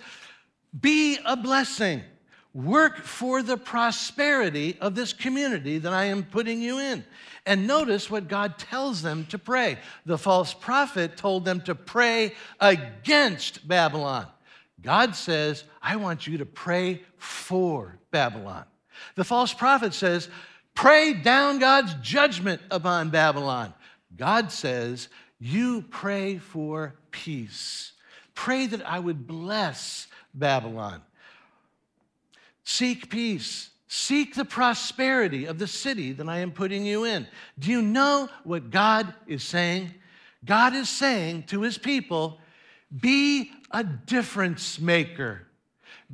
be 0.80 1.18
a 1.25 1.36
blessing. 1.36 2.01
Work 2.54 2.98
for 2.98 3.42
the 3.42 3.58
prosperity 3.58 4.78
of 4.82 4.96
this 4.96 5.13
community 5.13 5.78
that 5.78 5.94
I 5.94 6.06
am 6.06 6.24
putting 6.24 6.62
you 6.62 6.80
in. 6.80 7.06
And 7.46 7.66
notice 7.66 8.10
what 8.10 8.28
God 8.28 8.58
tells 8.58 9.01
them 9.01 9.25
to 9.28 9.40
pray. 9.40 9.78
The 10.06 10.18
false 10.18 10.54
prophet 10.54 11.18
told 11.18 11.46
them 11.46 11.62
to 11.62 11.75
pray 11.75 12.34
against 12.60 13.68
Babylon. 13.68 14.28
God 14.82 15.16
says, 15.16 15.63
I 15.82 15.96
want 15.96 16.28
you 16.28 16.40
to 16.40 16.46
pray 16.46 17.04
for 17.18 17.98
Babylon. 18.12 18.66
The 19.15 19.24
false 19.24 19.53
prophet 19.53 19.93
says, 19.93 20.29
pray 20.75 21.13
down 21.13 21.60
God's 21.60 21.93
judgment 21.96 22.62
upon 22.72 23.10
Babylon. 23.10 23.74
God 24.15 24.51
says, 24.51 25.08
you 25.39 25.84
pray 25.89 26.38
for 26.38 26.96
peace. 27.12 27.93
Pray 28.36 28.67
that 28.67 28.88
I 28.88 29.00
would 29.00 29.27
bless 29.27 30.08
Babylon. 30.34 31.01
Seek 32.63 33.10
peace. 33.10 33.70
Seek 33.88 34.36
the 34.36 34.46
prosperity 34.46 35.46
of 35.46 35.60
the 35.60 35.67
city 35.67 36.13
that 36.13 36.29
I 36.29 36.38
am 36.38 36.51
putting 36.51 36.86
you 36.86 37.03
in. 37.03 37.27
Do 37.60 37.70
you 37.70 37.81
know 37.81 38.29
what 38.43 38.72
God 38.72 39.13
is 39.27 39.43
saying? 39.43 39.93
God 40.46 40.74
is 40.74 40.88
saying 40.88 41.43
to 41.48 41.62
his 41.62 41.77
people, 41.77 42.39
be 43.00 43.51
a 43.72 43.84
difference 43.84 44.79
maker. 44.79 45.48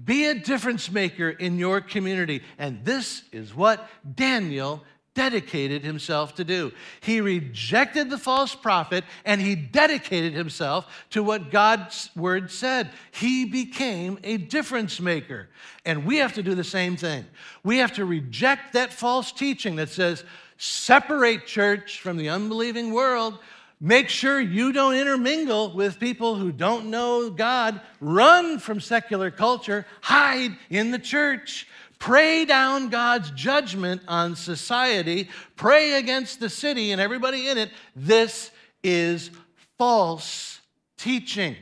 Be 0.03 0.25
a 0.27 0.35
difference 0.35 0.91
maker 0.91 1.29
in 1.29 1.57
your 1.57 1.81
community. 1.81 2.43
And 2.57 2.83
this 2.85 3.23
is 3.31 3.55
what 3.55 3.87
Daniel 4.15 4.83
dedicated 5.17 5.83
himself 5.83 6.35
to 6.35 6.43
do. 6.43 6.71
He 7.01 7.21
rejected 7.21 8.07
the 8.11 8.19
false 8.19 8.53
prophet 8.53 9.03
and 9.25 9.41
he 9.41 9.55
dedicated 9.55 10.33
himself 10.33 10.85
to 11.09 11.23
what 11.23 11.49
God's 11.49 12.11
word 12.15 12.51
said. 12.51 12.91
He 13.09 13.45
became 13.45 14.19
a 14.23 14.37
difference 14.37 14.99
maker. 14.99 15.49
And 15.85 16.05
we 16.05 16.17
have 16.17 16.33
to 16.33 16.43
do 16.43 16.53
the 16.53 16.63
same 16.63 16.95
thing. 16.95 17.25
We 17.63 17.77
have 17.77 17.93
to 17.93 18.05
reject 18.05 18.73
that 18.73 18.93
false 18.93 19.31
teaching 19.31 19.77
that 19.77 19.89
says, 19.89 20.23
separate 20.57 21.47
church 21.47 21.99
from 21.99 22.17
the 22.17 22.29
unbelieving 22.29 22.93
world. 22.93 23.39
Make 23.79 24.09
sure 24.09 24.39
you 24.39 24.71
don't 24.71 24.95
intermingle 24.95 25.75
with 25.75 25.99
people 25.99 26.35
who 26.35 26.51
don't 26.51 26.87
know 26.87 27.29
God. 27.29 27.79
Run 27.99 28.57
from 28.57 28.79
secular 28.79 29.29
culture. 29.29 29.85
Hide 30.01 30.57
in 30.69 30.89
the 30.89 30.99
church. 30.99 31.67
Pray 31.99 32.45
down 32.45 32.89
God's 32.89 33.29
judgment 33.31 34.01
on 34.07 34.35
society. 34.35 35.29
Pray 35.55 35.93
against 35.93 36.39
the 36.39 36.49
city 36.49 36.91
and 36.91 36.99
everybody 36.99 37.49
in 37.49 37.57
it. 37.57 37.71
This 37.95 38.51
is 38.83 39.29
false 39.77 40.59
teaching. 40.97 41.55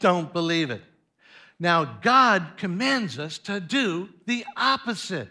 Don't 0.00 0.32
believe 0.32 0.70
it. 0.70 0.82
Now, 1.60 1.84
God 1.84 2.52
commands 2.56 3.18
us 3.18 3.38
to 3.38 3.60
do 3.60 4.08
the 4.26 4.44
opposite. 4.56 5.28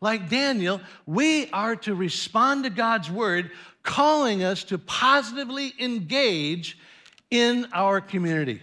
Like 0.00 0.28
Daniel, 0.28 0.80
we 1.06 1.50
are 1.50 1.76
to 1.76 1.94
respond 1.94 2.64
to 2.64 2.70
God's 2.70 3.10
word 3.10 3.50
calling 3.84 4.42
us 4.42 4.64
to 4.64 4.78
positively 4.78 5.72
engage 5.78 6.76
in 7.30 7.68
our 7.72 8.00
community, 8.00 8.60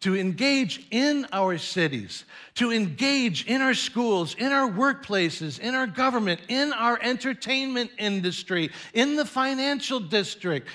to 0.00 0.16
engage 0.16 0.86
in 0.90 1.26
our 1.32 1.56
cities, 1.56 2.24
to 2.56 2.72
engage 2.72 3.46
in 3.46 3.62
our 3.62 3.74
schools, 3.74 4.34
in 4.34 4.52
our 4.52 4.68
workplaces, 4.68 5.58
in 5.58 5.74
our 5.74 5.86
government, 5.86 6.40
in 6.48 6.72
our 6.72 6.98
entertainment 7.00 7.90
industry, 7.98 8.70
in 8.92 9.16
the 9.16 9.24
financial 9.24 10.00
district, 10.00 10.68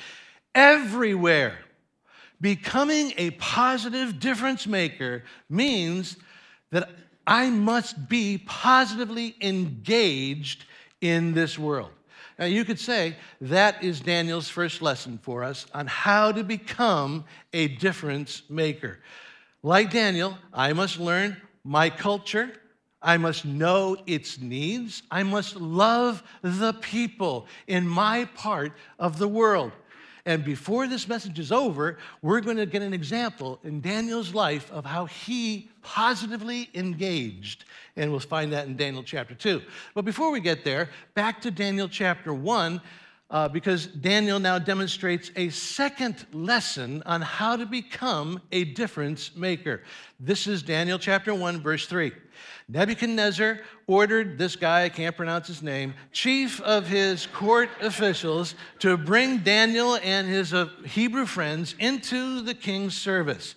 everywhere. 0.56 1.60
Becoming 2.42 3.14
a 3.18 3.32
positive 3.32 4.20
difference 4.20 4.68
maker 4.68 5.24
means 5.50 6.18
that 6.72 6.90
I 7.28 7.50
must 7.50 8.08
be 8.08 8.38
positively 8.46 9.36
engaged 9.42 10.66
in 11.02 11.34
this 11.34 11.58
world. 11.58 11.92
Now, 12.38 12.46
you 12.46 12.66
could 12.66 12.80
say 12.80 13.16
that 13.42 13.84
is 13.84 14.02
Daniel's 14.02 14.50
first 14.50 14.82
lesson 14.82 15.20
for 15.22 15.44
us 15.44 15.66
on 15.74 15.88
how 15.88 16.32
to 16.32 16.44
become 16.44 17.26
a 17.54 17.70
difference 17.70 18.44
maker. 18.50 19.00
Like 19.64 19.92
Daniel, 19.92 20.38
I 20.54 20.74
must 20.74 21.00
learn 21.00 21.38
my 21.64 21.90
culture. 21.90 22.52
I 23.02 23.18
must 23.18 23.46
know 23.46 23.98
its 24.06 24.40
needs. 24.42 25.04
I 25.10 25.24
must 25.24 25.56
love 25.56 26.24
the 26.42 26.74
people 26.74 27.48
in 27.68 27.88
my 27.88 28.26
part 28.36 28.74
of 29.00 29.18
the 29.18 29.28
world. 29.28 29.72
And 30.26 30.44
before 30.44 30.88
this 30.88 31.08
message 31.08 31.38
is 31.38 31.52
over, 31.52 32.00
we're 32.24 32.42
going 32.42 32.58
to 32.58 32.66
get 32.66 32.82
an 32.82 32.94
example 32.94 33.60
in 33.64 33.80
Daniel's 33.80 34.34
life 34.34 34.72
of 34.72 34.84
how 34.84 35.06
he 35.06 35.70
positively 35.84 36.70
engaged. 36.74 37.66
And 37.96 38.10
we'll 38.10 38.20
find 38.20 38.52
that 38.52 38.66
in 38.66 38.76
Daniel 38.76 39.04
chapter 39.04 39.36
2. 39.36 39.62
But 39.94 40.04
before 40.04 40.32
we 40.32 40.40
get 40.40 40.64
there, 40.64 40.90
back 41.14 41.42
to 41.42 41.52
Daniel 41.52 41.88
chapter 41.88 42.34
1. 42.34 42.82
Uh, 43.32 43.48
because 43.48 43.88
Daniel 43.88 44.40
now 44.40 44.60
demonstrates 44.60 45.32
a 45.36 45.50
second 45.50 46.28
lesson 46.32 47.02
on 47.08 47.22
how 47.22 47.56
to 47.56 47.66
become 47.66 48.40
a 48.52 48.66
difference 48.66 49.36
maker. 49.36 49.82
This 50.20 50.46
is 50.46 50.62
Daniel 50.62 51.00
chapter 51.00 51.34
1, 51.34 51.60
verse 51.60 51.88
3. 51.88 52.12
Nebuchadnezzar 52.70 53.62
ordered 53.88 54.38
this 54.38 54.56
guy, 54.56 54.84
I 54.84 54.90
can't 54.90 55.18
pronounce 55.18 55.48
his 55.48 55.64
name, 55.64 55.96
chief 56.12 56.62
of 56.62 56.88
his 56.88 57.26
court 57.26 57.70
officials, 57.82 58.54
to 58.80 58.96
bring 58.96 59.40
Daniel 59.40 59.98
and 60.04 60.28
his 60.28 60.54
uh, 60.54 60.70
Hebrew 60.86 61.26
friends 61.26 61.74
into 61.80 62.42
the 62.42 62.54
king's 62.54 62.96
service. 62.96 63.56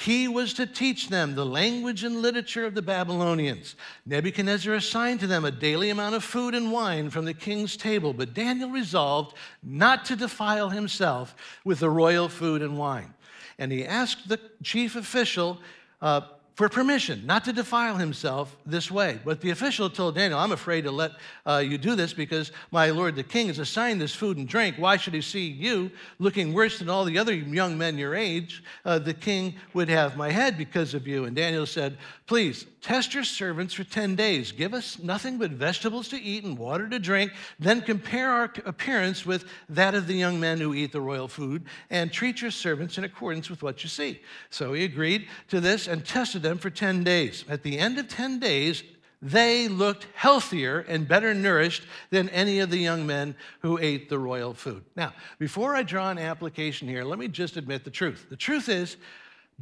He 0.00 0.28
was 0.28 0.54
to 0.54 0.64
teach 0.64 1.10
them 1.10 1.34
the 1.34 1.44
language 1.44 2.04
and 2.04 2.22
literature 2.22 2.64
of 2.64 2.74
the 2.74 2.80
Babylonians. 2.80 3.76
Nebuchadnezzar 4.06 4.72
assigned 4.72 5.20
to 5.20 5.26
them 5.26 5.44
a 5.44 5.50
daily 5.50 5.90
amount 5.90 6.14
of 6.14 6.24
food 6.24 6.54
and 6.54 6.72
wine 6.72 7.10
from 7.10 7.26
the 7.26 7.34
king's 7.34 7.76
table, 7.76 8.14
but 8.14 8.32
Daniel 8.32 8.70
resolved 8.70 9.36
not 9.62 10.06
to 10.06 10.16
defile 10.16 10.70
himself 10.70 11.36
with 11.66 11.80
the 11.80 11.90
royal 11.90 12.30
food 12.30 12.62
and 12.62 12.78
wine. 12.78 13.12
And 13.58 13.70
he 13.70 13.84
asked 13.84 14.26
the 14.26 14.40
chief 14.62 14.96
official, 14.96 15.58
uh, 16.00 16.22
for 16.60 16.68
permission 16.68 17.24
not 17.24 17.42
to 17.42 17.54
defile 17.54 17.96
himself 17.96 18.54
this 18.66 18.90
way. 18.90 19.18
But 19.24 19.40
the 19.40 19.48
official 19.48 19.88
told 19.88 20.16
Daniel, 20.16 20.38
I'm 20.38 20.52
afraid 20.52 20.84
to 20.84 20.90
let 20.90 21.12
uh, 21.46 21.62
you 21.66 21.78
do 21.78 21.94
this 21.94 22.12
because 22.12 22.52
my 22.70 22.90
lord 22.90 23.16
the 23.16 23.22
king 23.22 23.46
has 23.46 23.58
assigned 23.58 23.98
this 23.98 24.14
food 24.14 24.36
and 24.36 24.46
drink. 24.46 24.76
Why 24.76 24.98
should 24.98 25.14
he 25.14 25.22
see 25.22 25.46
you 25.46 25.90
looking 26.18 26.52
worse 26.52 26.78
than 26.78 26.90
all 26.90 27.06
the 27.06 27.16
other 27.16 27.32
young 27.32 27.78
men 27.78 27.96
your 27.96 28.14
age? 28.14 28.62
Uh, 28.84 28.98
the 28.98 29.14
king 29.14 29.54
would 29.72 29.88
have 29.88 30.18
my 30.18 30.30
head 30.30 30.58
because 30.58 30.92
of 30.92 31.08
you. 31.08 31.24
And 31.24 31.34
Daniel 31.34 31.64
said, 31.64 31.96
Please 32.26 32.66
test 32.80 33.12
your 33.12 33.24
servants 33.24 33.74
for 33.74 33.84
10 33.84 34.14
days. 34.14 34.52
Give 34.52 34.72
us 34.72 34.98
nothing 34.98 35.38
but 35.38 35.50
vegetables 35.50 36.08
to 36.08 36.20
eat 36.20 36.44
and 36.44 36.56
water 36.56 36.88
to 36.88 36.98
drink. 36.98 37.32
Then 37.58 37.80
compare 37.80 38.30
our 38.30 38.52
appearance 38.66 39.26
with 39.26 39.46
that 39.68 39.94
of 39.94 40.06
the 40.06 40.14
young 40.14 40.38
men 40.38 40.60
who 40.60 40.74
eat 40.74 40.92
the 40.92 41.00
royal 41.00 41.26
food 41.26 41.64
and 41.90 42.12
treat 42.12 42.40
your 42.40 42.50
servants 42.50 42.98
in 42.98 43.04
accordance 43.04 43.50
with 43.50 43.62
what 43.62 43.82
you 43.82 43.88
see. 43.88 44.20
So 44.50 44.72
he 44.72 44.84
agreed 44.84 45.28
to 45.48 45.60
this 45.60 45.88
and 45.88 46.04
tested 46.04 46.42
them 46.50 46.58
for 46.58 46.68
10 46.68 47.04
days. 47.04 47.44
At 47.48 47.62
the 47.62 47.78
end 47.78 47.98
of 47.98 48.08
10 48.08 48.40
days, 48.40 48.82
they 49.22 49.68
looked 49.68 50.06
healthier 50.14 50.80
and 50.80 51.06
better 51.06 51.32
nourished 51.32 51.84
than 52.10 52.28
any 52.30 52.58
of 52.58 52.70
the 52.70 52.78
young 52.78 53.06
men 53.06 53.36
who 53.60 53.78
ate 53.78 54.08
the 54.08 54.18
royal 54.18 54.52
food. 54.52 54.82
Now, 54.96 55.12
before 55.38 55.76
I 55.76 55.82
draw 55.82 56.10
an 56.10 56.18
application 56.18 56.88
here, 56.88 57.04
let 57.04 57.18
me 57.18 57.28
just 57.28 57.56
admit 57.56 57.84
the 57.84 57.90
truth. 57.90 58.26
The 58.28 58.36
truth 58.36 58.68
is, 58.68 58.96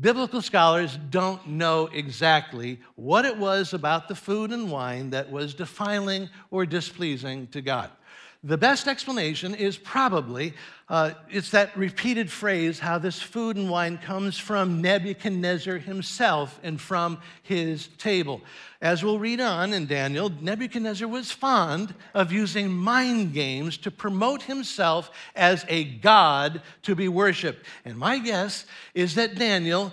biblical 0.00 0.40
scholars 0.40 0.98
don't 1.10 1.46
know 1.46 1.88
exactly 1.92 2.80
what 2.94 3.24
it 3.24 3.36
was 3.36 3.74
about 3.74 4.08
the 4.08 4.14
food 4.14 4.50
and 4.50 4.70
wine 4.70 5.10
that 5.10 5.30
was 5.30 5.54
defiling 5.54 6.30
or 6.50 6.64
displeasing 6.64 7.48
to 7.48 7.60
God. 7.60 7.90
The 8.44 8.56
best 8.56 8.86
explanation 8.86 9.52
is 9.52 9.76
probably 9.76 10.54
uh, 10.88 11.10
it's 11.28 11.50
that 11.50 11.76
repeated 11.76 12.30
phrase 12.30 12.78
how 12.78 12.96
this 12.98 13.20
food 13.20 13.56
and 13.56 13.68
wine 13.68 13.98
comes 13.98 14.38
from 14.38 14.80
Nebuchadnezzar 14.80 15.78
himself 15.78 16.60
and 16.62 16.80
from 16.80 17.18
his 17.42 17.88
table. 17.98 18.40
As 18.80 19.02
we'll 19.02 19.18
read 19.18 19.40
on 19.40 19.72
in 19.72 19.86
Daniel, 19.86 20.30
Nebuchadnezzar 20.40 21.08
was 21.08 21.32
fond 21.32 21.94
of 22.14 22.30
using 22.30 22.70
mind 22.70 23.34
games 23.34 23.76
to 23.78 23.90
promote 23.90 24.42
himself 24.42 25.10
as 25.34 25.66
a 25.68 25.84
god 25.84 26.62
to 26.84 26.94
be 26.94 27.08
worshiped. 27.08 27.66
And 27.84 27.98
my 27.98 28.20
guess 28.20 28.66
is 28.94 29.16
that 29.16 29.34
Daniel 29.34 29.92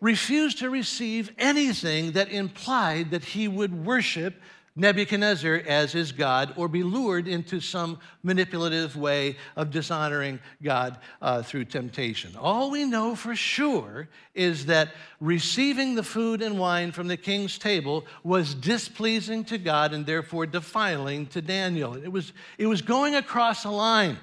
refused 0.00 0.58
to 0.58 0.70
receive 0.70 1.32
anything 1.38 2.12
that 2.12 2.30
implied 2.30 3.10
that 3.10 3.24
he 3.24 3.48
would 3.48 3.84
worship 3.84 4.34
Nebuchadnezzar 4.76 5.62
as 5.66 5.92
his 5.92 6.10
God 6.10 6.52
or 6.56 6.66
be 6.66 6.82
lured 6.82 7.28
into 7.28 7.60
some 7.60 8.00
manipulative 8.24 8.96
way 8.96 9.36
of 9.54 9.70
dishonoring 9.70 10.40
God 10.62 10.98
uh, 11.22 11.42
through 11.42 11.66
temptation. 11.66 12.34
All 12.36 12.72
we 12.72 12.84
know 12.84 13.14
for 13.14 13.36
sure 13.36 14.08
is 14.34 14.66
that 14.66 14.90
receiving 15.20 15.94
the 15.94 16.02
food 16.02 16.42
and 16.42 16.58
wine 16.58 16.90
from 16.90 17.06
the 17.06 17.16
king's 17.16 17.56
table 17.56 18.04
was 18.24 18.52
displeasing 18.52 19.44
to 19.44 19.58
God 19.58 19.94
and 19.94 20.04
therefore 20.04 20.44
defiling 20.44 21.26
to 21.26 21.40
Daniel. 21.40 21.94
It 21.94 22.10
was, 22.10 22.32
it 22.58 22.66
was 22.66 22.82
going 22.82 23.14
across 23.14 23.64
a 23.64 23.70
line, 23.70 24.18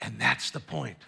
and 0.00 0.18
that's 0.18 0.50
the 0.50 0.60
point. 0.60 0.98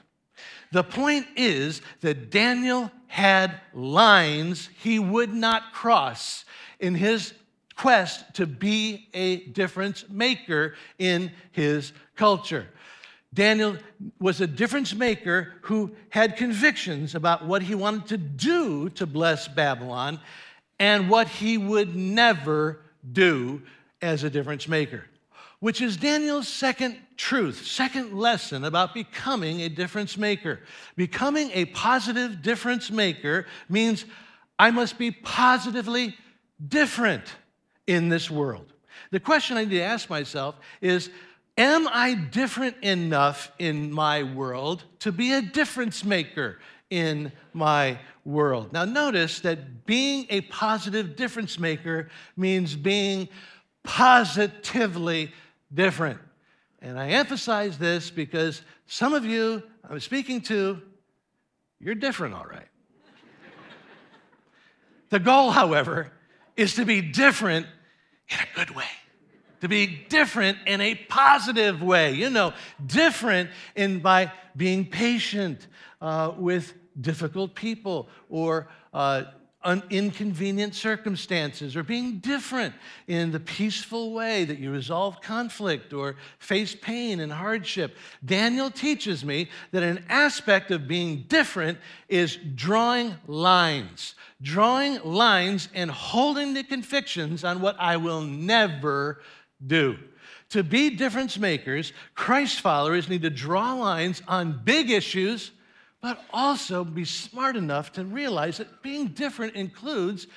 The 0.73 0.85
point 0.85 1.27
is 1.35 1.81
that 2.03 2.31
Daniel 2.31 2.91
had 3.07 3.59
lines 3.73 4.69
he 4.81 4.99
would 4.99 5.33
not 5.33 5.73
cross 5.73 6.45
in 6.79 6.95
his 6.95 7.33
quest 7.77 8.35
to 8.35 8.47
be 8.47 9.09
a 9.15 9.37
difference 9.49 10.05
maker 10.09 10.75
in 10.99 11.31
his 11.53 11.93
culture. 12.17 12.67
Daniel 13.35 13.77
was 14.19 14.41
a 14.41 14.47
difference 14.47 14.95
maker 14.95 15.53
who 15.63 15.95
had 16.09 16.37
convictions 16.37 17.15
about 17.15 17.45
what 17.45 17.63
he 17.63 17.75
wanted 17.75 18.07
to 18.07 18.17
do 18.17 18.89
to 18.91 19.07
bless 19.07 19.47
Babylon 19.47 20.19
and 20.79 21.11
what 21.11 21.29
he 21.29 21.59
would 21.59 21.95
never 21.95 22.81
do 23.13 23.63
as 24.01 24.25
a 24.25 24.31
difference 24.31 24.67
maker, 24.69 25.05
which 25.61 25.83
is 25.83 25.99
Daniel's 25.99 26.49
second 26.49 26.97
truth, 27.19 27.67
second 27.67 28.15
lesson 28.15 28.65
about 28.65 28.95
becoming 28.95 29.61
a 29.63 29.69
difference 29.69 30.17
maker. 30.17 30.61
Becoming 30.97 31.51
a 31.53 31.67
positive 31.67 32.41
difference 32.41 32.91
maker 32.91 33.47
means 33.69 34.07
I 34.59 34.71
must 34.71 34.97
be 34.97 35.11
positively 35.11 36.15
different 36.69 37.25
in 37.87 38.09
this 38.09 38.31
world. 38.31 38.73
The 39.11 39.21
question 39.21 39.57
I 39.57 39.65
need 39.65 39.71
to 39.71 39.83
ask 39.83 40.11
myself 40.11 40.57
is 40.81 41.11
Am 41.59 41.89
I 41.89 42.15
different 42.15 42.77
enough 42.83 43.51
in 43.59 43.91
my 43.91 44.23
world 44.23 44.85
to 44.99 45.11
be 45.11 45.33
a 45.33 45.41
difference 45.41 46.05
maker 46.05 46.59
in 46.91 47.33
my 47.55 47.99
world? 48.27 48.75
Now, 48.75 48.85
notice 48.85 49.41
that 49.41 49.87
being 49.87 50.27
a 50.29 50.43
positive 50.43 51.17
difference 51.17 51.59
maker 51.59 52.11
means 52.37 52.77
being 52.77 53.31
positively 53.85 55.33
different. 55.73 56.21
And 56.83 56.99
I 57.01 57.09
emphasize 57.09 57.79
this 57.79 58.11
because 58.11 58.61
some 58.87 59.15
of 59.15 59.25
you 59.25 59.63
I'm 59.89 60.01
speaking 60.01 60.41
to, 60.43 60.83
you're 61.79 61.95
different, 61.95 62.35
all 62.35 62.47
right. 62.47 62.67
the 65.11 65.21
goal, 65.21 65.51
however, 65.51 66.11
is 66.57 66.75
to 66.75 66.85
be 66.85 67.01
different 67.01 67.67
in 68.29 68.39
a 68.39 68.55
good 68.55 68.71
way. 68.75 68.85
To 69.63 69.69
be 69.69 70.05
different 70.09 70.59
in 70.67 70.81
a 70.81 70.95
positive 70.95 71.83
way. 71.83 72.13
You 72.13 72.31
know, 72.31 72.53
different 72.85 73.51
in 73.75 74.01
by 74.01 74.33
being 74.57 74.87
patient 74.87 75.67
uh, 76.01 76.33
with 76.37 76.75
difficult 77.01 77.55
people 77.55 78.09
or 78.29 78.69
uh, 78.93 79.25
un- 79.67 79.83
inconvenient 79.91 80.75
circumstances 80.75 81.77
or 81.77 81.83
being 81.83 82.19
different 82.21 82.75
in 83.09 83.33
the 83.33 83.41
peaceful 83.41 84.15
way 84.15 84.45
that 84.45 84.59
you 84.59 84.71
resolve 84.71 85.21
conflict 85.21 85.93
or 85.93 86.17
face 86.39 86.75
pain 86.75 87.21
and 87.21 87.33
hardship. 87.33 87.97
Daniel 88.25 88.71
teaches 88.71 89.25
me 89.25 89.51
that 89.73 89.83
an 89.83 90.05
aspect 90.09 90.71
of 90.71 90.89
being 90.89 91.25
different 91.29 91.79
is 92.09 92.39
drawing 92.55 93.15
lines, 93.27 94.15
drawing 94.41 95.03
lines 95.03 95.69
and 95.75 95.91
holding 95.91 96.55
the 96.55 96.63
convictions 96.63 97.45
on 97.45 97.61
what 97.61 97.77
I 97.79 97.97
will 97.99 98.23
never 98.23 99.21
do. 99.67 99.99
To 100.51 100.63
be 100.63 100.91
difference 100.91 101.37
makers, 101.39 101.93
Christ 102.15 102.61
followers 102.61 103.09
need 103.09 103.23
to 103.23 103.31
draw 103.31 103.75
lines 103.75 104.23
on 104.29 104.61
big 104.65 104.91
issues 104.91 105.51
but 106.07 106.25
also 106.33 106.85
be 106.85 107.05
smart 107.05 107.57
enough 107.57 107.91
to 107.91 108.05
realize 108.05 108.59
that 108.59 108.81
being 108.81 109.09
different 109.09 109.57
includes 109.57 110.29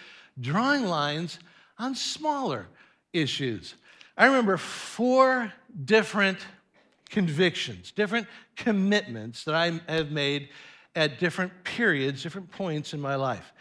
drawing 0.41 0.83
lines 0.83 1.37
on 1.77 1.93
smaller 1.93 2.65
issues. 3.13 3.75
I 4.17 4.25
remember 4.25 4.57
four 4.57 5.53
different 5.85 6.39
convictions, 7.11 7.91
different 7.91 8.25
commitments 8.55 9.43
that 9.43 9.53
I 9.53 9.79
have 9.87 10.09
made 10.09 10.49
at 10.95 11.19
different 11.19 11.51
periods, 11.63 12.23
different 12.23 12.49
points 12.49 12.95
in 12.95 12.99
my 12.99 13.13
life. 13.13 13.53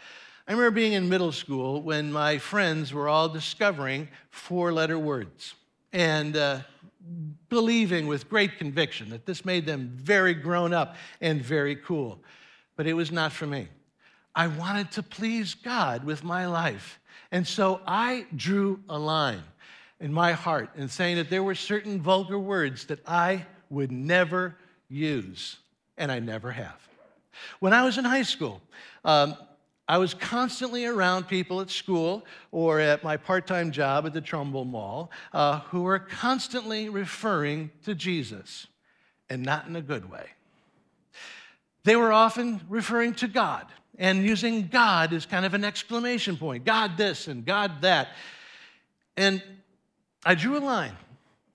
I 0.47 0.53
remember 0.53 0.71
being 0.71 0.93
in 0.93 1.09
middle 1.09 1.31
school 1.31 1.83
when 1.83 2.11
my 2.11 2.39
friends 2.39 2.91
were 2.91 3.07
all 3.07 3.29
discovering 3.29 4.07
four 4.31 4.73
letter 4.73 4.97
words. 4.97 5.53
And 5.93 6.35
uh, 6.35 6.61
believing 7.49 8.07
with 8.07 8.29
great 8.29 8.57
conviction 8.57 9.09
that 9.09 9.25
this 9.25 9.43
made 9.45 9.65
them 9.65 9.91
very 9.95 10.33
grown 10.33 10.73
up 10.73 10.95
and 11.21 11.41
very 11.41 11.75
cool. 11.75 12.19
But 12.75 12.87
it 12.87 12.93
was 12.93 13.11
not 13.11 13.31
for 13.31 13.47
me. 13.47 13.67
I 14.35 14.47
wanted 14.47 14.91
to 14.91 15.03
please 15.03 15.55
God 15.55 16.03
with 16.03 16.23
my 16.23 16.45
life. 16.45 16.99
And 17.31 17.45
so 17.45 17.81
I 17.85 18.25
drew 18.35 18.79
a 18.87 18.97
line 18.97 19.43
in 19.99 20.13
my 20.13 20.31
heart 20.31 20.69
in 20.75 20.87
saying 20.87 21.17
that 21.17 21.29
there 21.29 21.43
were 21.43 21.55
certain 21.55 22.01
vulgar 22.01 22.39
words 22.39 22.85
that 22.85 22.99
I 23.07 23.45
would 23.69 23.91
never 23.91 24.55
use, 24.87 25.57
and 25.97 26.11
I 26.11 26.19
never 26.19 26.51
have. 26.51 26.87
When 27.59 27.73
I 27.73 27.83
was 27.83 27.97
in 27.97 28.05
high 28.05 28.23
school, 28.23 28.61
um, 29.03 29.35
I 29.89 29.97
was 29.97 30.13
constantly 30.13 30.85
around 30.85 31.27
people 31.27 31.61
at 31.61 31.71
school 31.71 32.23
or 32.51 32.79
at 32.79 33.03
my 33.03 33.17
part 33.17 33.47
time 33.47 33.71
job 33.71 34.05
at 34.05 34.13
the 34.13 34.21
Trumbull 34.21 34.63
Mall 34.63 35.09
uh, 35.33 35.61
who 35.61 35.81
were 35.81 35.97
constantly 35.97 36.89
referring 36.89 37.71
to 37.85 37.95
Jesus, 37.95 38.67
and 39.31 39.41
not 39.41 39.65
in 39.67 39.75
a 39.75 39.81
good 39.81 40.07
way. 40.09 40.27
They 41.85 41.95
were 41.95 42.13
often 42.13 42.61
referring 42.69 43.15
to 43.15 43.27
God 43.27 43.65
and 43.97 44.23
using 44.23 44.67
God 44.67 45.11
as 45.11 45.25
kind 45.25 45.43
of 45.43 45.55
an 45.55 45.63
exclamation 45.63 46.37
point 46.37 46.65
God 46.65 46.95
this 46.95 47.27
and 47.27 47.43
God 47.43 47.81
that. 47.81 48.09
And 49.17 49.41
I 50.23 50.35
drew 50.35 50.55
a 50.55 50.59
line 50.59 50.95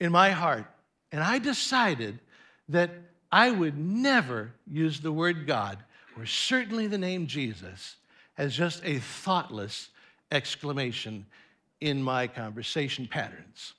in 0.01 0.11
my 0.11 0.31
heart, 0.31 0.65
and 1.13 1.23
I 1.23 1.39
decided 1.39 2.19
that 2.67 2.91
I 3.31 3.49
would 3.49 3.77
never 3.77 4.51
use 4.69 4.99
the 4.99 5.13
word 5.13 5.47
God, 5.47 5.77
or 6.17 6.25
certainly 6.25 6.87
the 6.87 6.97
name 6.97 7.27
Jesus, 7.27 7.95
as 8.37 8.55
just 8.55 8.81
a 8.83 8.99
thoughtless 8.99 9.89
exclamation 10.31 11.25
in 11.81 12.01
my 12.01 12.27
conversation 12.27 13.07
patterns. 13.07 13.73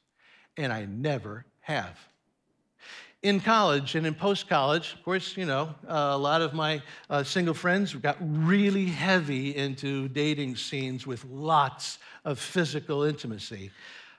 And 0.56 0.72
I 0.72 0.86
never 0.86 1.44
have. 1.60 1.98
In 3.22 3.40
college 3.40 3.94
and 3.94 4.06
in 4.06 4.14
post 4.14 4.48
college, 4.48 4.94
of 4.94 5.02
course, 5.02 5.36
you 5.36 5.46
know, 5.46 5.74
uh, 5.88 6.10
a 6.12 6.18
lot 6.18 6.42
of 6.42 6.54
my 6.54 6.82
uh, 7.10 7.24
single 7.24 7.54
friends 7.54 7.94
got 7.94 8.16
really 8.20 8.86
heavy 8.86 9.56
into 9.56 10.08
dating 10.08 10.56
scenes 10.56 11.06
with 11.06 11.24
lots 11.24 11.98
of 12.24 12.38
physical 12.38 13.02
intimacy. 13.02 13.70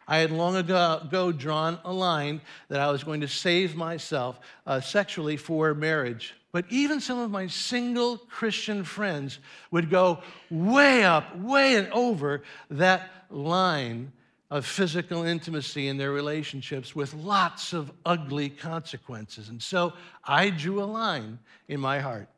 I 0.08 0.18
had 0.18 0.32
long 0.32 0.56
ago, 0.56 1.32
drawn 1.32 1.80
a 1.84 1.92
line 1.92 2.42
that 2.70 2.80
I 2.80 2.90
was 2.92 3.04
going 3.04 3.22
to 3.22 3.28
save 3.28 3.76
myself 3.76 4.40
uh, 4.66 4.80
sexually 4.80 5.36
for 5.36 5.74
marriage. 5.74 6.34
But 6.54 6.66
even 6.70 7.02
some 7.02 7.20
of 7.20 7.30
my 7.30 7.48
single 7.48 8.18
Christian 8.18 8.84
friends 8.84 9.40
would 9.70 9.90
go 9.90 10.20
way 10.50 11.04
up, 11.04 11.38
way 11.38 11.76
and 11.76 11.92
over 11.92 12.44
that 12.70 13.10
line 13.30 14.12
of 14.50 14.66
physical 14.66 15.24
intimacy 15.24 15.90
in 15.90 15.98
their 15.98 16.14
relationships 16.14 16.96
with 16.96 17.14
lots 17.14 17.74
of 17.74 17.92
ugly 18.06 18.50
consequences. 18.50 19.50
And 19.50 19.62
so 19.62 19.92
I 20.24 20.50
drew 20.50 20.82
a 20.82 20.86
line 20.86 21.38
in 21.68 21.82
my 21.82 22.00
heart. 22.00 22.30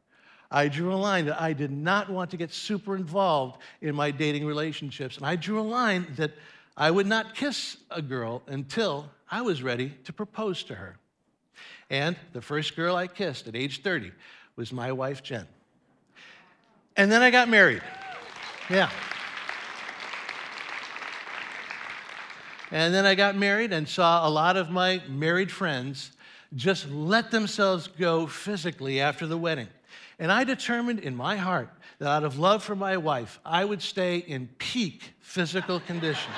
I 0.52 0.68
drew 0.68 0.92
a 0.92 0.96
line 0.96 1.26
that 1.26 1.40
I 1.40 1.54
did 1.54 1.70
not 1.70 2.10
want 2.10 2.32
to 2.32 2.38
get 2.38 2.52
super 2.52 2.96
involved 2.96 3.62
in 3.82 3.94
my 3.94 4.10
dating 4.10 4.48
relationships. 4.48 5.18
And 5.18 5.26
I 5.26 5.36
drew 5.36 5.60
a 5.60 5.62
line 5.62 6.08
that 6.18 6.32
I 6.80 6.90
would 6.90 7.08
not 7.08 7.36
kiss 7.36 7.76
a 7.92 8.02
girl 8.02 8.42
until 8.48 9.10
I 9.30 9.42
was 9.42 9.62
ready 9.62 9.90
to 10.06 10.14
propose 10.14 10.64
to 10.64 10.76
her. 10.76 10.98
And 11.90 12.16
the 12.32 12.42
first 12.42 12.78
girl 12.78 12.96
I 12.96 13.08
kissed 13.08 13.50
at 13.50 13.56
age 13.56 13.84
30 13.84 14.14
was 14.56 14.72
my 14.72 14.94
wife, 14.94 15.22
Jen. 15.22 15.46
And 16.96 17.12
then 17.12 17.22
I 17.22 17.32
got 17.32 17.50
married. 17.50 17.82
Yeah. 18.70 18.90
And 22.72 22.94
then 22.94 23.06
I 23.06 23.14
got 23.14 23.36
married 23.36 23.74
and 23.74 23.88
saw 23.88 24.26
a 24.26 24.30
lot 24.30 24.56
of 24.56 24.70
my 24.70 25.02
married 25.10 25.52
friends 25.52 26.14
just 26.56 26.90
let 26.90 27.30
themselves 27.30 27.88
go 27.88 28.26
physically 28.26 29.02
after 29.02 29.28
the 29.28 29.38
wedding. 29.38 29.68
And 30.18 30.32
I 30.32 30.46
determined 30.46 31.00
in 31.00 31.14
my 31.14 31.36
heart 31.36 31.70
that 31.98 32.08
out 32.08 32.24
of 32.24 32.40
love 32.40 32.64
for 32.64 32.76
my 32.76 32.96
wife, 32.96 33.40
I 33.44 33.66
would 33.66 33.82
stay 33.82 34.20
in 34.20 34.48
peak 34.60 35.14
physical 35.20 35.82
condition 35.82 36.32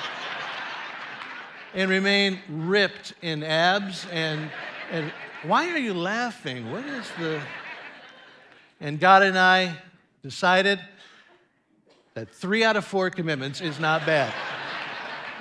and 1.74 1.90
remain 1.90 2.38
ripped 2.48 3.14
in 3.22 3.42
abs 3.42 4.06
and, 4.10 4.50
and 4.90 5.12
why 5.44 5.68
are 5.70 5.78
you 5.78 5.94
laughing? 5.94 6.70
What 6.70 6.84
is 6.84 7.06
the. 7.18 7.40
And 8.80 9.00
God 9.00 9.22
and 9.22 9.38
I 9.38 9.76
decided 10.22 10.80
that 12.14 12.32
three 12.32 12.62
out 12.62 12.76
of 12.76 12.84
four 12.84 13.10
commitments 13.10 13.60
is 13.60 13.80
not 13.80 14.06
bad. 14.06 14.32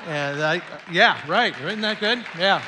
And 0.08 0.42
I, 0.42 0.62
yeah, 0.92 1.22
right. 1.28 1.54
Isn't 1.62 1.82
that 1.82 2.00
good? 2.00 2.24
Yeah. 2.38 2.64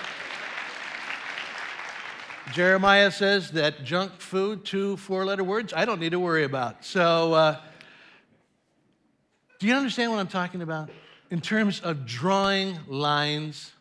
Jeremiah 2.51 3.09
says 3.09 3.51
that 3.51 3.83
junk 3.83 4.19
food, 4.19 4.65
two 4.65 4.97
four 4.97 5.25
letter 5.25 5.43
words, 5.43 5.73
I 5.75 5.85
don't 5.85 5.99
need 5.99 6.11
to 6.11 6.19
worry 6.19 6.43
about. 6.43 6.85
So, 6.85 7.33
uh, 7.33 7.57
do 9.59 9.67
you 9.67 9.73
understand 9.73 10.11
what 10.11 10.19
I'm 10.19 10.27
talking 10.27 10.61
about 10.61 10.89
in 11.33 11.41
terms 11.41 11.79
of 11.79 12.05
drawing 12.05 12.77
lines? 12.87 13.71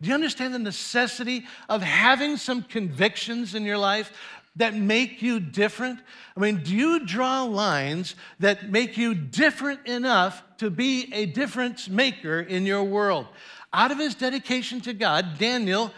Do 0.00 0.08
you 0.08 0.14
understand 0.14 0.54
the 0.54 0.58
necessity 0.58 1.44
of 1.68 1.82
having 1.82 2.38
some 2.38 2.62
convictions 2.62 3.54
in 3.54 3.64
your 3.64 3.76
life 3.76 4.10
that 4.56 4.74
make 4.74 5.20
you 5.20 5.38
different? 5.38 6.00
I 6.34 6.40
mean, 6.40 6.62
do 6.62 6.74
you 6.74 7.04
draw 7.04 7.42
lines 7.42 8.14
that 8.40 8.70
make 8.70 8.96
you 8.96 9.14
different 9.14 9.86
enough 9.86 10.42
to 10.56 10.70
be 10.70 11.12
a 11.12 11.26
difference 11.26 11.90
maker 11.90 12.40
in 12.40 12.64
your 12.64 12.84
world? 12.84 13.26
Out 13.74 13.90
of 13.90 13.98
his 13.98 14.14
dedication 14.14 14.80
to 14.80 14.94
God, 14.94 15.36
Daniel 15.36 15.92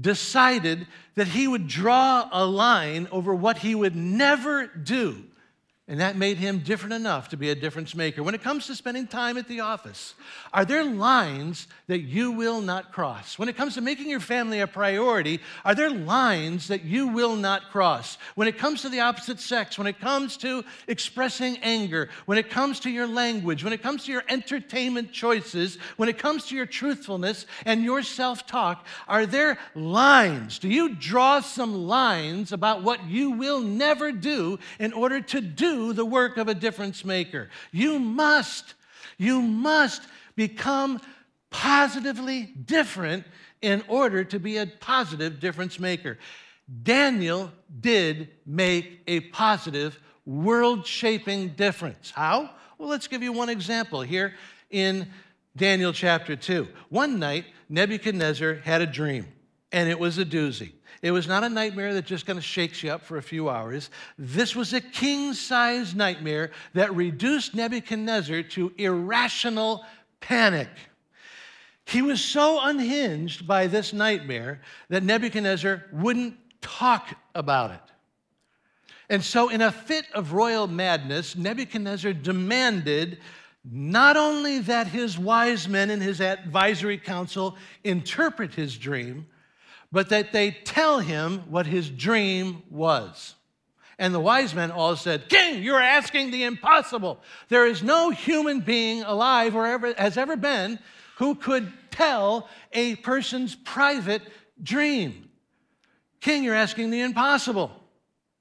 decided 0.00 0.88
that 1.14 1.28
he 1.28 1.46
would 1.46 1.68
draw 1.68 2.28
a 2.32 2.44
line 2.44 3.06
over 3.12 3.32
what 3.32 3.58
he 3.58 3.76
would 3.76 3.94
never 3.94 4.66
do 4.66 5.22
and 5.88 6.00
that 6.00 6.16
made 6.16 6.36
him 6.36 6.58
different 6.58 6.92
enough 6.92 7.30
to 7.30 7.38
be 7.38 7.48
a 7.48 7.54
difference 7.54 7.94
maker. 7.94 8.22
When 8.22 8.34
it 8.34 8.42
comes 8.42 8.66
to 8.66 8.74
spending 8.74 9.06
time 9.06 9.38
at 9.38 9.48
the 9.48 9.60
office, 9.60 10.12
are 10.52 10.66
there 10.66 10.84
lines 10.84 11.66
that 11.86 12.00
you 12.00 12.30
will 12.30 12.60
not 12.60 12.92
cross? 12.92 13.38
When 13.38 13.48
it 13.48 13.56
comes 13.56 13.72
to 13.74 13.80
making 13.80 14.10
your 14.10 14.20
family 14.20 14.60
a 14.60 14.66
priority, 14.66 15.40
are 15.64 15.74
there 15.74 15.88
lines 15.88 16.68
that 16.68 16.84
you 16.84 17.08
will 17.08 17.36
not 17.36 17.70
cross? 17.70 18.18
When 18.34 18.46
it 18.46 18.58
comes 18.58 18.82
to 18.82 18.90
the 18.90 19.00
opposite 19.00 19.40
sex, 19.40 19.78
when 19.78 19.86
it 19.86 19.98
comes 19.98 20.36
to 20.38 20.62
expressing 20.88 21.56
anger, 21.62 22.10
when 22.26 22.36
it 22.36 22.50
comes 22.50 22.80
to 22.80 22.90
your 22.90 23.06
language, 23.06 23.64
when 23.64 23.72
it 23.72 23.82
comes 23.82 24.04
to 24.04 24.12
your 24.12 24.24
entertainment 24.28 25.10
choices, 25.10 25.78
when 25.96 26.10
it 26.10 26.18
comes 26.18 26.48
to 26.48 26.54
your 26.54 26.66
truthfulness 26.66 27.46
and 27.64 27.82
your 27.82 28.02
self 28.02 28.46
talk, 28.46 28.84
are 29.08 29.24
there 29.24 29.58
lines? 29.74 30.58
Do 30.58 30.68
you 30.68 30.94
draw 30.94 31.40
some 31.40 31.86
lines 31.86 32.52
about 32.52 32.82
what 32.82 33.06
you 33.06 33.30
will 33.30 33.60
never 33.60 34.12
do 34.12 34.58
in 34.78 34.92
order 34.92 35.22
to 35.22 35.40
do? 35.40 35.77
The 35.92 36.04
work 36.04 36.36
of 36.36 36.48
a 36.48 36.54
difference 36.54 37.04
maker. 37.04 37.48
You 37.72 37.98
must, 37.98 38.74
you 39.16 39.40
must 39.40 40.02
become 40.36 41.00
positively 41.50 42.44
different 42.44 43.24
in 43.62 43.82
order 43.88 44.24
to 44.24 44.38
be 44.38 44.58
a 44.58 44.66
positive 44.66 45.40
difference 45.40 45.80
maker. 45.80 46.18
Daniel 46.82 47.50
did 47.80 48.28
make 48.46 49.00
a 49.06 49.20
positive, 49.20 49.98
world 50.26 50.86
shaping 50.86 51.48
difference. 51.50 52.10
How? 52.10 52.50
Well, 52.76 52.88
let's 52.88 53.08
give 53.08 53.22
you 53.22 53.32
one 53.32 53.48
example 53.48 54.02
here 54.02 54.34
in 54.70 55.08
Daniel 55.56 55.92
chapter 55.92 56.36
2. 56.36 56.68
One 56.90 57.18
night, 57.18 57.46
Nebuchadnezzar 57.68 58.56
had 58.56 58.82
a 58.82 58.86
dream, 58.86 59.26
and 59.72 59.88
it 59.88 59.98
was 59.98 60.18
a 60.18 60.24
doozy. 60.24 60.72
It 61.02 61.10
was 61.10 61.26
not 61.26 61.44
a 61.44 61.48
nightmare 61.48 61.94
that 61.94 62.06
just 62.06 62.26
kind 62.26 62.38
of 62.38 62.44
shakes 62.44 62.82
you 62.82 62.90
up 62.90 63.04
for 63.04 63.18
a 63.18 63.22
few 63.22 63.48
hours. 63.48 63.90
This 64.18 64.56
was 64.56 64.72
a 64.72 64.80
king 64.80 65.34
sized 65.34 65.96
nightmare 65.96 66.50
that 66.74 66.94
reduced 66.94 67.54
Nebuchadnezzar 67.54 68.42
to 68.42 68.72
irrational 68.76 69.84
panic. 70.20 70.68
He 71.84 72.02
was 72.02 72.22
so 72.22 72.60
unhinged 72.60 73.46
by 73.46 73.66
this 73.66 73.92
nightmare 73.92 74.60
that 74.88 75.02
Nebuchadnezzar 75.02 75.84
wouldn't 75.92 76.36
talk 76.60 77.14
about 77.34 77.70
it. 77.70 77.80
And 79.08 79.24
so, 79.24 79.48
in 79.48 79.62
a 79.62 79.72
fit 79.72 80.04
of 80.12 80.34
royal 80.34 80.66
madness, 80.66 81.34
Nebuchadnezzar 81.34 82.12
demanded 82.12 83.18
not 83.64 84.16
only 84.16 84.58
that 84.60 84.86
his 84.86 85.18
wise 85.18 85.68
men 85.68 85.90
and 85.90 86.02
his 86.02 86.20
advisory 86.20 86.98
council 86.98 87.56
interpret 87.84 88.54
his 88.54 88.76
dream, 88.76 89.26
but 89.90 90.10
that 90.10 90.32
they 90.32 90.50
tell 90.50 91.00
him 91.00 91.40
what 91.50 91.66
his 91.66 91.88
dream 91.88 92.62
was. 92.70 93.34
And 93.98 94.14
the 94.14 94.20
wise 94.20 94.54
men 94.54 94.70
all 94.70 94.94
said, 94.94 95.28
King, 95.28 95.62
you're 95.62 95.80
asking 95.80 96.30
the 96.30 96.44
impossible. 96.44 97.20
There 97.48 97.66
is 97.66 97.82
no 97.82 98.10
human 98.10 98.60
being 98.60 99.02
alive 99.02 99.56
or 99.56 99.66
ever, 99.66 99.92
has 99.94 100.16
ever 100.16 100.36
been 100.36 100.78
who 101.16 101.34
could 101.34 101.72
tell 101.90 102.48
a 102.72 102.94
person's 102.96 103.56
private 103.56 104.22
dream. 104.62 105.28
King, 106.20 106.44
you're 106.44 106.54
asking 106.54 106.90
the 106.90 107.00
impossible. 107.00 107.72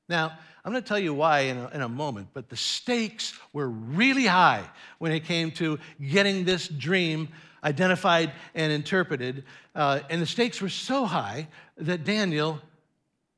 Now, 0.07 0.38
I'm 0.63 0.71
going 0.71 0.83
to 0.83 0.88
tell 0.88 0.99
you 0.99 1.13
why 1.13 1.39
in 1.41 1.57
a, 1.57 1.69
in 1.69 1.81
a, 1.81 1.89
moment, 1.89 2.27
but 2.33 2.49
the 2.49 2.57
stakes 2.57 3.33
were 3.53 3.69
really 3.69 4.25
high 4.25 4.63
when 4.99 5.12
it 5.12 5.23
came 5.23 5.49
to 5.51 5.79
getting 5.99 6.43
this 6.43 6.67
dream 6.67 7.29
identified 7.67 8.32
and 8.56 8.71
interpreted. 8.71 9.43
Uh, 9.75 9.99
and 10.10 10.21
the 10.21 10.25
stakes 10.25 10.62
were 10.62 10.69
so 10.69 11.06
high 11.06 11.47
that 11.77 12.06
Daniel 12.06 12.62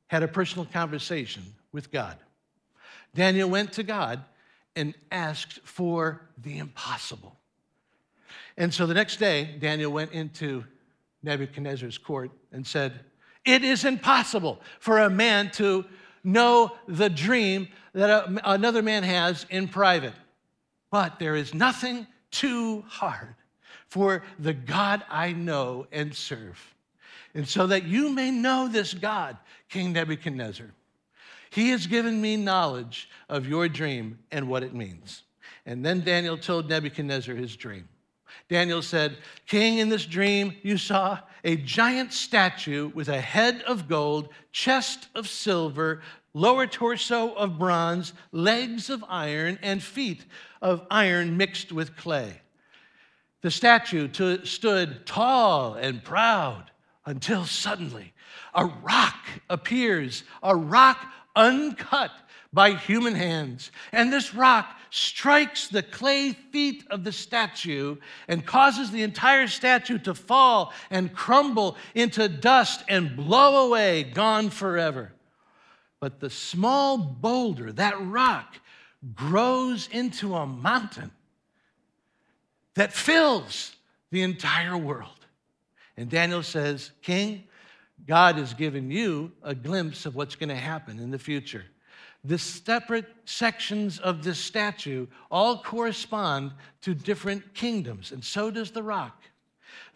had 0.06 0.22
a 0.22 0.28
personal 0.28 0.64
conversation 0.66 1.42
with 1.72 1.90
God. 1.90 2.16
Daniel 3.14 3.50
went 3.50 3.72
to 3.72 3.82
God 3.82 4.22
and 4.76 4.94
asked 5.10 5.60
for 5.64 6.22
the 6.38 6.58
impossible. 6.58 7.36
And 8.56 8.72
so 8.72 8.86
the 8.86 8.94
next 8.94 9.16
day, 9.16 9.56
Daniel 9.58 9.90
went 9.90 10.12
into 10.12 10.64
Nebuchadnezzar's 11.24 11.98
court 11.98 12.30
and 12.52 12.64
said, 12.64 13.00
It 13.44 13.64
is 13.64 13.84
impossible 13.84 14.60
for 14.78 14.98
a 14.98 15.10
man 15.10 15.50
to 15.52 15.84
know 16.22 16.72
the 16.86 17.10
dream 17.10 17.66
that 17.94 18.10
a, 18.10 18.52
another 18.52 18.82
man 18.82 19.02
has 19.02 19.44
in 19.50 19.66
private. 19.66 20.14
But 20.92 21.18
there 21.18 21.34
is 21.34 21.52
nothing 21.52 22.06
too 22.30 22.84
hard 22.86 23.34
for 23.90 24.22
the 24.38 24.54
God 24.54 25.02
I 25.10 25.32
know 25.32 25.86
and 25.92 26.14
serve. 26.14 26.58
And 27.34 27.46
so 27.46 27.66
that 27.66 27.84
you 27.84 28.10
may 28.10 28.30
know 28.30 28.68
this 28.68 28.94
God, 28.94 29.36
King 29.68 29.92
Nebuchadnezzar, 29.92 30.66
he 31.50 31.70
has 31.70 31.86
given 31.86 32.20
me 32.20 32.36
knowledge 32.36 33.10
of 33.28 33.46
your 33.46 33.68
dream 33.68 34.18
and 34.30 34.48
what 34.48 34.62
it 34.62 34.74
means. 34.74 35.22
And 35.66 35.84
then 35.84 36.00
Daniel 36.00 36.38
told 36.38 36.68
Nebuchadnezzar 36.68 37.34
his 37.34 37.56
dream. 37.56 37.88
Daniel 38.48 38.82
said, 38.82 39.16
King, 39.46 39.78
in 39.78 39.88
this 39.88 40.06
dream 40.06 40.54
you 40.62 40.76
saw 40.76 41.18
a 41.44 41.56
giant 41.56 42.12
statue 42.12 42.90
with 42.94 43.08
a 43.08 43.20
head 43.20 43.62
of 43.62 43.88
gold, 43.88 44.28
chest 44.52 45.08
of 45.14 45.28
silver, 45.28 46.02
lower 46.34 46.66
torso 46.66 47.34
of 47.34 47.58
bronze, 47.58 48.12
legs 48.32 48.90
of 48.90 49.04
iron, 49.08 49.58
and 49.62 49.82
feet 49.82 50.24
of 50.62 50.86
iron 50.90 51.36
mixed 51.36 51.72
with 51.72 51.96
clay. 51.96 52.40
The 53.42 53.50
statue 53.50 54.08
to, 54.08 54.44
stood 54.44 55.06
tall 55.06 55.74
and 55.74 56.04
proud 56.04 56.70
until 57.06 57.44
suddenly 57.44 58.12
a 58.54 58.66
rock 58.66 59.16
appears, 59.48 60.24
a 60.42 60.54
rock 60.54 61.06
uncut 61.36 62.10
by 62.52 62.72
human 62.72 63.14
hands. 63.14 63.70
And 63.92 64.12
this 64.12 64.34
rock 64.34 64.76
strikes 64.90 65.68
the 65.68 65.82
clay 65.82 66.32
feet 66.32 66.84
of 66.90 67.04
the 67.04 67.12
statue 67.12 67.96
and 68.26 68.44
causes 68.44 68.90
the 68.90 69.02
entire 69.02 69.46
statue 69.46 69.98
to 69.98 70.14
fall 70.14 70.72
and 70.90 71.14
crumble 71.14 71.76
into 71.94 72.28
dust 72.28 72.82
and 72.88 73.16
blow 73.16 73.66
away, 73.68 74.02
gone 74.02 74.50
forever. 74.50 75.12
But 76.00 76.18
the 76.18 76.30
small 76.30 76.98
boulder, 76.98 77.72
that 77.72 78.00
rock, 78.00 78.56
grows 79.14 79.88
into 79.92 80.34
a 80.34 80.46
mountain 80.46 81.12
that 82.74 82.92
fills 82.92 83.74
the 84.10 84.22
entire 84.22 84.76
world. 84.76 85.26
And 85.96 86.08
Daniel 86.08 86.42
says, 86.42 86.90
King, 87.02 87.44
God 88.06 88.36
has 88.36 88.54
given 88.54 88.90
you 88.90 89.32
a 89.42 89.54
glimpse 89.54 90.06
of 90.06 90.16
what's 90.16 90.36
going 90.36 90.48
to 90.48 90.56
happen 90.56 90.98
in 90.98 91.10
the 91.10 91.18
future. 91.18 91.64
The 92.24 92.38
separate 92.38 93.06
sections 93.24 93.98
of 93.98 94.22
this 94.22 94.38
statue 94.38 95.06
all 95.30 95.62
correspond 95.62 96.52
to 96.82 96.94
different 96.94 97.54
kingdoms, 97.54 98.12
and 98.12 98.22
so 98.22 98.50
does 98.50 98.70
the 98.70 98.82
rock. 98.82 99.22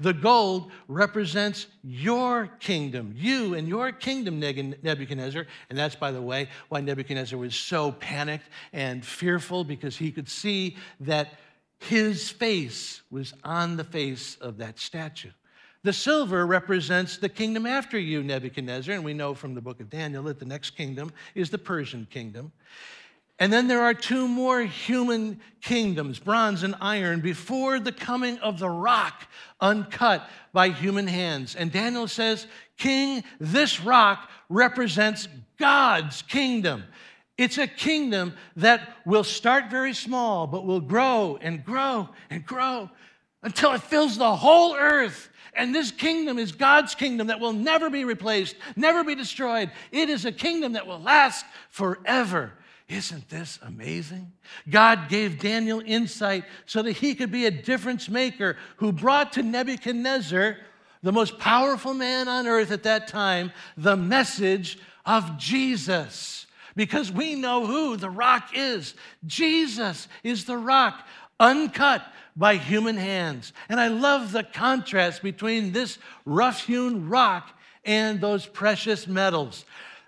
The 0.01 0.13
gold 0.13 0.71
represents 0.89 1.67
your 1.83 2.49
kingdom, 2.61 3.15
you 3.17 3.55
and 3.55 3.69
your 3.69 3.93
kingdom, 3.93 4.41
Nebuchadnezzar. 4.41 5.47
And 5.71 5.79
that's, 5.79 5.95
by 5.95 6.11
the 6.11 6.23
way, 6.23 6.49
why 6.69 6.81
Nebuchadnezzar 6.81 7.39
was 7.39 7.55
so 7.55 7.93
panicked 7.93 8.49
and 8.73 9.05
fearful 9.05 9.65
because 9.65 9.97
he 9.97 10.11
could 10.11 10.29
see 10.29 10.77
that 11.01 11.35
his 11.89 12.31
face 12.31 13.03
was 13.11 13.35
on 13.45 13.77
the 13.77 13.85
face 13.85 14.37
of 14.41 14.59
that 14.59 14.79
statue. 14.79 15.31
The 15.83 15.93
silver 15.93 16.47
represents 16.47 17.19
the 17.19 17.29
kingdom 17.29 17.67
after 17.67 17.99
you, 17.99 18.23
Nebuchadnezzar, 18.23 18.95
and 18.95 19.05
we 19.05 19.13
know 19.13 19.35
from 19.35 19.55
the 19.55 19.61
book 19.61 19.81
of 19.81 19.91
Daniel 19.91 20.23
that 20.25 20.39
the 20.39 20.47
next 20.47 20.71
kingdom 20.71 21.13
is 21.35 21.51
the 21.51 21.59
Persian 21.59 22.07
kingdom. 22.11 22.53
And 23.39 23.53
then 23.53 23.67
there 23.67 23.83
are 23.83 23.93
two 23.93 24.29
more 24.29 24.63
human 24.63 25.41
kingdoms, 25.61 26.19
bronze 26.19 26.63
and 26.63 26.75
iron, 26.81 27.21
before 27.21 27.81
the 27.81 27.93
coming 27.93 28.39
of 28.39 28.59
the 28.59 28.71
rock, 28.71 29.27
uncut 29.61 30.29
by 30.53 30.69
human 30.69 31.07
hands. 31.07 31.55
And 31.57 31.71
Daniel 31.71 32.09
says, 32.09 32.47
King, 32.79 33.25
this 33.39 33.81
rock 33.81 34.31
represents 34.49 35.29
God's 35.59 36.23
kingdom. 36.23 36.85
It's 37.37 37.59
a 37.59 37.67
kingdom 37.67 38.35
that 38.57 38.97
will 39.05 39.25
start 39.25 39.71
very 39.71 39.93
small, 39.93 40.47
but 40.47 40.65
will 40.65 40.81
grow 40.81 41.39
and 41.41 41.65
grow 41.65 42.09
and 42.31 42.47
grow 42.47 42.91
until 43.43 43.73
it 43.73 43.83
fills 43.83 44.17
the 44.17 44.37
whole 44.37 44.77
earth. 44.77 45.31
And 45.53 45.75
this 45.75 45.91
kingdom 45.91 46.39
is 46.39 46.53
God's 46.53 46.95
kingdom 46.95 47.29
that 47.29 47.41
will 47.41 47.53
never 47.53 47.91
be 47.91 48.05
replaced, 48.05 48.57
never 48.77 49.05
be 49.05 49.15
destroyed. 49.15 49.71
It 49.93 50.09
is 50.11 50.25
a 50.25 50.33
kingdom 50.33 50.73
that 50.73 50.87
will 50.87 51.01
last 51.01 51.45
forever. 51.71 52.53
Isn't 52.89 53.29
this 53.29 53.59
amazing? 53.63 54.33
God 54.69 55.09
gave 55.09 55.41
Daniel 55.41 55.83
insight 55.85 56.45
so 56.67 56.83
that 56.83 56.93
he 56.93 57.15
could 57.15 57.33
be 57.33 57.47
a 57.47 57.51
difference 57.51 58.09
maker 58.09 58.57
who 58.77 58.93
brought 58.93 59.33
to 59.35 59.43
Nebuchadnezzar, 59.43 60.59
the 61.03 61.13
most 61.13 61.39
powerful 61.39 61.95
man 61.95 62.29
on 62.29 62.47
earth 62.47 62.71
at 62.71 62.83
that 62.83 63.09
time, 63.09 63.53
the 63.77 63.97
message 63.97 64.79
of 65.07 65.39
Jesus. 65.39 66.44
Because 66.77 67.11
we 67.11 67.35
know 67.35 67.67
who 67.67 67.97
the 67.97 68.11
rock 68.11 68.51
is. 68.55 68.95
Jesus 69.27 70.09
is 70.23 70.45
the 70.45 70.57
rock, 70.57 71.07
uncut 71.39 72.05
by 72.37 72.57
human 72.57 72.97
hands. 72.97 73.53
And 73.69 73.79
I 73.79 73.89
love 73.89 74.33
the 74.33 74.43
contrast 74.43 75.23
between 75.23 75.73
this 75.73 75.99
rough 76.25 76.65
hewn 76.65 77.09
rock 77.09 77.51
and 77.85 78.21
those 78.21 78.47
precious 78.47 79.07
metals. 79.07 79.65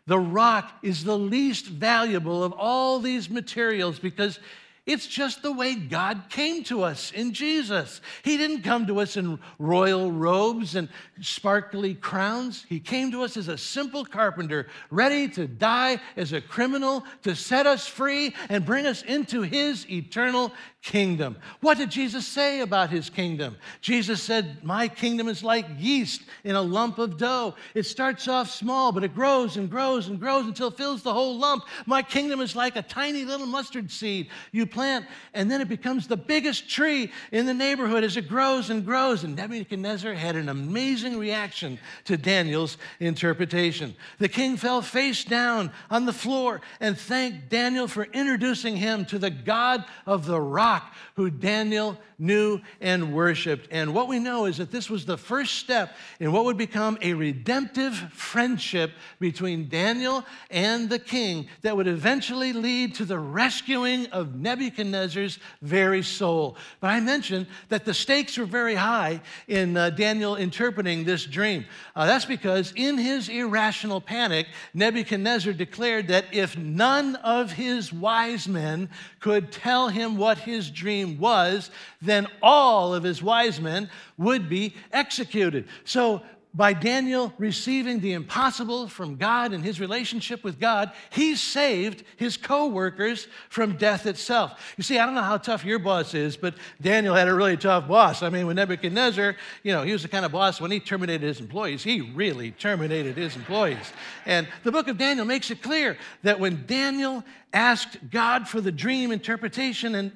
The 0.07 0.19
rock 0.19 0.73
is 0.83 1.05
the 1.05 1.19
least 1.19 1.67
valuable 1.67 2.43
of 2.43 2.53
all 2.53 3.01
these 3.01 3.29
materials 3.29 3.99
because 3.99 4.39
it's 4.87 5.07
just 5.07 5.43
the 5.43 5.53
way 5.53 5.75
God 5.75 6.25
came 6.31 6.63
to 6.65 6.83
us 6.83 7.11
in 7.13 7.33
Jesus. 7.33 8.01
He 8.23 8.37
didn't 8.37 8.63
come 8.63 8.87
to 8.87 9.01
us 9.01 9.17
in 9.17 9.39
royal 9.59 10.13
robes 10.13 10.77
and 10.77 10.89
sparkly 11.21 11.95
crowns. 11.95 12.65
He 12.69 12.79
came 12.79 13.11
to 13.11 13.23
us 13.23 13.37
as 13.37 13.49
a 13.49 13.59
simple 13.59 14.05
carpenter, 14.05 14.69
ready 14.91 15.29
to 15.31 15.49
die 15.49 16.01
as 16.17 16.33
a 16.33 16.41
criminal, 16.41 17.05
to 17.23 17.35
set 17.35 17.67
us 17.67 17.87
free 17.87 18.35
and 18.49 18.65
bring 18.65 18.87
us 18.87 19.03
into 19.03 19.43
his 19.43 19.89
eternal 19.91 20.53
kingdom. 20.83 21.37
What 21.61 21.79
did 21.79 21.91
Jesus 21.91 22.27
say 22.27 22.61
about 22.61 22.91
his 22.91 23.11
kingdom? 23.11 23.57
Jesus 23.81 24.23
said, 24.23 24.63
My 24.63 24.87
kingdom 24.87 25.27
is 25.27 25.43
like 25.43 25.67
yeast 25.79 26.23
in 26.45 26.55
a 26.55 26.63
lump 26.63 26.99
of 26.99 27.19
dough. 27.19 27.57
It 27.75 27.87
starts 27.87 28.29
off 28.29 28.51
small, 28.51 28.93
but 28.93 29.03
it 29.03 29.15
grows 29.15 29.57
and 29.57 29.69
grows 29.69 30.07
and 30.07 30.21
grows 30.21 30.47
until 30.47 30.69
it 30.69 30.77
fills 30.77 31.03
the 31.03 31.13
whole 31.13 31.37
lump. 31.37 31.65
My 31.87 32.03
kingdom 32.03 32.41
is 32.41 32.55
like 32.55 32.77
a 32.77 32.83
tiny 32.83 33.25
little 33.25 33.47
mustard 33.47 33.91
seed 33.91 34.29
you 34.53 34.67
plant, 34.77 35.07
and 35.33 35.51
then 35.51 35.63
it 35.63 35.69
becomes 35.69 36.07
the 36.07 36.19
biggest 36.19 36.69
tree 36.69 37.11
in 37.33 37.47
the 37.47 37.55
neighborhood 37.55 38.05
as 38.05 38.19
it 38.19 38.29
grows 38.29 38.69
and 38.69 38.85
grows. 38.85 39.25
And 39.25 39.35
Nebuchadnezzar 39.35 40.13
had 40.13 40.37
an 40.37 40.51
amazing 40.51 41.19
reaction 41.19 41.79
to 42.05 42.19
Daniel's 42.19 42.77
interpretation. 43.01 43.97
The 44.19 44.29
king 44.29 44.59
fell 44.59 44.83
face 44.83 45.25
down 45.25 45.73
on 45.91 46.05
the 46.05 46.13
floor 46.13 46.61
and 46.79 46.97
thanked 46.97 47.49
Daniel 47.49 47.89
for 47.89 48.05
introducing 48.05 48.77
him 48.77 49.07
to 49.07 49.19
the 49.19 49.31
God 49.31 49.85
of 50.05 50.27
the 50.27 50.41
rock 50.41 50.95
who 51.15 51.31
Daniel 51.31 51.99
knew 52.19 52.61
and 52.81 53.15
worshiped. 53.15 53.69
And 53.71 53.95
what 53.95 54.09
we 54.09 54.19
know 54.19 54.45
is 54.45 54.59
that 54.59 54.71
this 54.71 54.91
was 54.91 55.05
the 55.05 55.19
first 55.19 55.55
step 55.55 55.97
in 56.21 56.33
what 56.33 56.45
would 56.45 56.57
become 56.59 56.99
a 57.01 57.15
redemptive 57.15 57.95
friendship 58.13 58.93
between 59.19 59.69
Daniel 59.69 60.25
and 60.51 60.89
the 60.89 60.99
king 60.99 61.49
that 61.63 61.77
would 61.77 61.87
eventually 61.87 62.53
lead 62.53 62.95
to 62.97 63.05
the 63.05 63.19
rescuing 63.19 64.07
of 64.07 64.35
Nebuchadnezzar's 64.67 65.39
very 65.63 66.03
soul. 66.03 66.57
But 66.81 66.89
I 66.89 66.99
mentioned 66.99 67.47
that 67.69 67.85
the 67.85 67.95
stakes 67.95 68.37
were 68.37 68.47
very 68.47 68.75
high 68.75 69.21
in 69.47 69.77
uh, 69.77 69.91
Daniel 69.91 70.35
interpreting 70.35 71.05
this 71.05 71.25
dream. 71.25 71.65
Uh, 71.95 72.07
that's 72.07 72.25
because 72.25 72.73
in 72.75 72.99
his 72.99 73.29
irrational 73.29 74.01
panic, 74.01 74.49
Nebuchadnezzar 74.75 75.53
declared 75.53 76.09
that 76.09 76.25
if 76.33 76.59
none 76.59 77.15
of 77.17 77.53
his 77.53 77.93
wise 77.93 78.49
men 78.49 78.89
could 79.21 79.53
tell 79.53 79.89
him 79.89 80.17
what 80.17 80.39
his 80.39 80.69
dream 80.69 81.21
was, 81.21 81.71
then 82.03 82.27
all 82.43 82.93
of 82.93 83.05
his 83.05 83.23
wise 83.23 83.61
men 83.61 83.89
would 84.19 84.49
be 84.49 84.75
executed. 84.93 85.69
So, 85.85 86.23
by 86.57 86.73
Daniel 86.73 87.35
receiving 87.37 88.01
the 88.01 88.15
impossible 88.15 88.89
from 88.89 89.17
God 89.17 89.53
and 89.53 89.63
his 89.63 89.79
relationship 89.79 90.43
with 90.43 90.59
God, 90.59 90.91
he 91.11 91.37
saved 91.37 92.03
his 92.17 92.39
co 92.39 92.69
workers 92.69 93.29
from 93.51 93.77
death 93.77 94.07
itself. 94.07 94.75
You 94.79 94.83
see, 94.83 94.99
I 94.99 95.05
don't 95.05 95.15
know 95.15 95.23
how 95.23 95.37
tough 95.37 95.67
your 95.67 95.79
boss 95.79 96.15
is, 96.15 96.35
but 96.35 96.55
Daniel 96.81 97.15
had 97.15 97.29
a 97.29 97.35
really 97.35 97.59
tough 97.59 97.87
boss. 97.87 98.23
I 98.23 98.31
mean, 98.31 98.47
when 98.47 98.57
Nebuchadnezzar, 98.57 99.37
you 99.63 99.73
know, 99.73 99.83
he 99.83 99.93
was 99.93 100.03
the 100.03 100.09
kind 100.09 100.25
of 100.25 100.33
boss 100.33 100.59
when 100.59 100.71
he 100.71 100.81
terminated 100.81 101.27
his 101.27 101.41
employees, 101.41 101.85
he 101.85 102.01
really 102.01 102.53
terminated 102.53 103.19
his 103.19 103.37
employees. 103.37 103.93
And 104.25 104.49
the 104.65 104.73
book 104.73 104.89
of 104.89 104.97
Daniel 104.97 105.27
makes 105.27 105.51
it 105.51 105.63
clear 105.63 105.99
that 106.23 106.41
when 106.41 106.65
Daniel 106.67 107.23
asked 107.53 107.99
God 108.11 108.49
for 108.49 108.63
the 108.63 108.73
dream 108.73 109.13
interpretation 109.13 109.95
and 109.95 110.11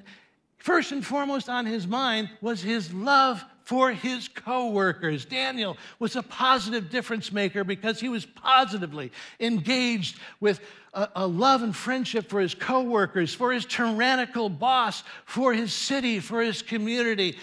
First 0.61 0.91
and 0.91 1.03
foremost 1.03 1.49
on 1.49 1.65
his 1.65 1.87
mind 1.87 2.29
was 2.39 2.61
his 2.61 2.93
love 2.93 3.43
for 3.71 3.93
his 3.93 4.27
coworkers. 4.27 5.23
Daniel 5.23 5.77
was 5.97 6.17
a 6.17 6.23
positive 6.23 6.89
difference 6.89 7.31
maker 7.31 7.63
because 7.63 8.01
he 8.01 8.09
was 8.09 8.25
positively 8.25 9.13
engaged 9.39 10.19
with 10.41 10.59
a, 10.93 11.07
a, 11.15 11.25
love 11.25 11.63
and 11.63 11.73
friendship 11.73 12.27
for 12.27 12.41
his 12.41 12.53
coworkers, 12.53 13.33
for 13.33 13.53
his 13.53 13.63
tyrannical 13.63 14.49
boss, 14.49 15.05
for 15.23 15.53
his 15.53 15.71
city, 15.71 16.19
for 16.19 16.41
his 16.41 16.61
community. 16.61 17.37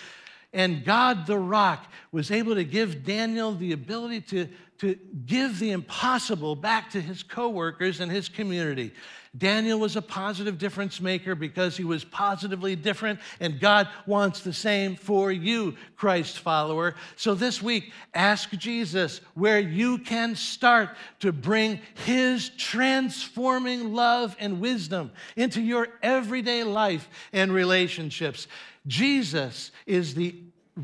And 0.53 0.85
God 0.85 1.27
the 1.27 1.39
rock 1.39 1.87
was 2.11 2.31
able 2.31 2.55
to 2.55 2.65
give 2.65 3.05
Daniel 3.05 3.53
the 3.55 3.73
ability 3.73 4.23
to, 4.23 4.49
to 4.79 4.95
give 5.27 5.59
the 5.59 5.73
impossible 5.73 6.57
back 6.57 6.91
to 6.91 7.01
his 7.01 7.23
coworkers 7.23 8.01
and 8.01 8.11
his 8.11 8.29
community. 8.29 8.93
Daniel 9.37 9.79
was 9.79 9.95
a 9.95 10.03
positive 10.03 10.59
difference 10.59 11.01
maker 11.01 11.35
because 11.35 11.77
he 11.77 11.85
was 11.85 12.03
positively 12.03 12.75
different, 12.75 13.21
and 13.41 13.61
God 13.61 13.89
wants 14.07 14.41
the 14.41 14.55
same 14.55 14.97
for 14.97 15.31
you, 15.31 15.77
Christ 15.97 16.39
follower. 16.39 16.95
So 17.17 17.35
this 17.35 17.63
week, 17.63 17.93
ask 18.15 18.51
Jesus 18.53 19.21
where 19.35 19.61
you 19.61 19.99
can 19.99 20.35
start 20.35 20.91
to 21.21 21.31
bring 21.31 21.81
his 22.07 22.49
transforming 22.57 23.93
love 23.93 24.35
and 24.41 24.61
wisdom 24.61 25.13
into 25.37 25.61
your 25.61 25.89
everyday 26.03 26.65
life 26.65 27.09
and 27.33 27.53
relationships. 27.53 28.49
Jesus 28.89 29.71
is 29.87 30.15
the 30.15 30.35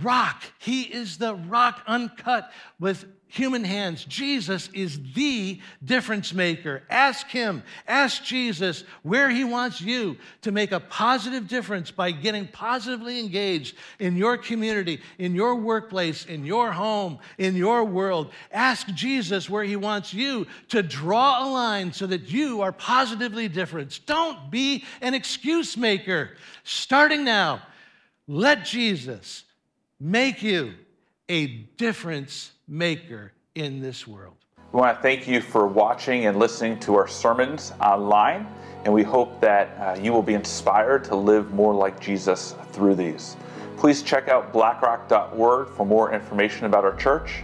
rock. 0.02 0.42
He 0.58 0.82
is 0.82 1.18
the 1.18 1.34
rock 1.34 1.82
uncut 1.86 2.50
with 2.78 3.06
human 3.34 3.64
hands. 3.64 4.04
Jesus 4.04 4.68
is 4.72 5.00
the 5.14 5.60
difference 5.84 6.32
maker. 6.32 6.84
Ask 6.88 7.26
him, 7.28 7.64
ask 7.88 8.22
Jesus 8.22 8.84
where 9.02 9.28
he 9.28 9.42
wants 9.42 9.80
you 9.80 10.16
to 10.42 10.52
make 10.52 10.70
a 10.70 10.78
positive 10.78 11.48
difference 11.48 11.90
by 11.90 12.12
getting 12.12 12.46
positively 12.46 13.18
engaged 13.18 13.76
in 13.98 14.16
your 14.16 14.36
community, 14.36 15.00
in 15.18 15.34
your 15.34 15.56
workplace, 15.56 16.26
in 16.26 16.44
your 16.44 16.70
home, 16.70 17.18
in 17.38 17.56
your 17.56 17.84
world. 17.84 18.30
Ask 18.52 18.86
Jesus 18.94 19.50
where 19.50 19.64
he 19.64 19.76
wants 19.76 20.14
you 20.14 20.46
to 20.68 20.82
draw 20.82 21.44
a 21.44 21.50
line 21.50 21.92
so 21.92 22.06
that 22.06 22.30
you 22.30 22.60
are 22.62 22.72
positively 22.72 23.48
different. 23.48 23.98
Don't 24.06 24.48
be 24.48 24.84
an 25.00 25.12
excuse 25.12 25.76
maker. 25.76 26.36
Starting 26.62 27.24
now, 27.24 27.62
let 28.26 28.64
Jesus 28.64 29.44
make 30.00 30.42
you 30.42 30.74
a 31.28 31.46
difference 31.76 32.52
maker 32.66 33.32
in 33.54 33.80
this 33.80 34.06
world. 34.06 34.34
We 34.72 34.80
want 34.80 34.98
to 34.98 35.02
thank 35.02 35.28
you 35.28 35.40
for 35.40 35.66
watching 35.66 36.26
and 36.26 36.38
listening 36.38 36.80
to 36.80 36.96
our 36.96 37.06
sermons 37.06 37.72
online, 37.80 38.46
and 38.84 38.92
we 38.92 39.02
hope 39.02 39.40
that 39.40 39.78
uh, 39.78 40.00
you 40.00 40.12
will 40.12 40.22
be 40.22 40.34
inspired 40.34 41.04
to 41.04 41.14
live 41.14 41.52
more 41.52 41.72
like 41.72 42.00
Jesus 42.00 42.56
through 42.72 42.96
these. 42.96 43.36
Please 43.76 44.02
check 44.02 44.28
out 44.28 44.52
blackrock.org 44.52 45.68
for 45.68 45.86
more 45.86 46.12
information 46.12 46.66
about 46.66 46.84
our 46.84 46.96
church. 46.96 47.42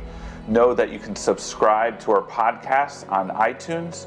Know 0.49 0.75
that 0.75 0.91
you 0.91 0.99
can 0.99 1.15
subscribe 1.15 2.01
to 2.01 2.13
our 2.13 2.23
podcast 2.23 3.11
on 3.13 3.29
iTunes, 3.29 4.07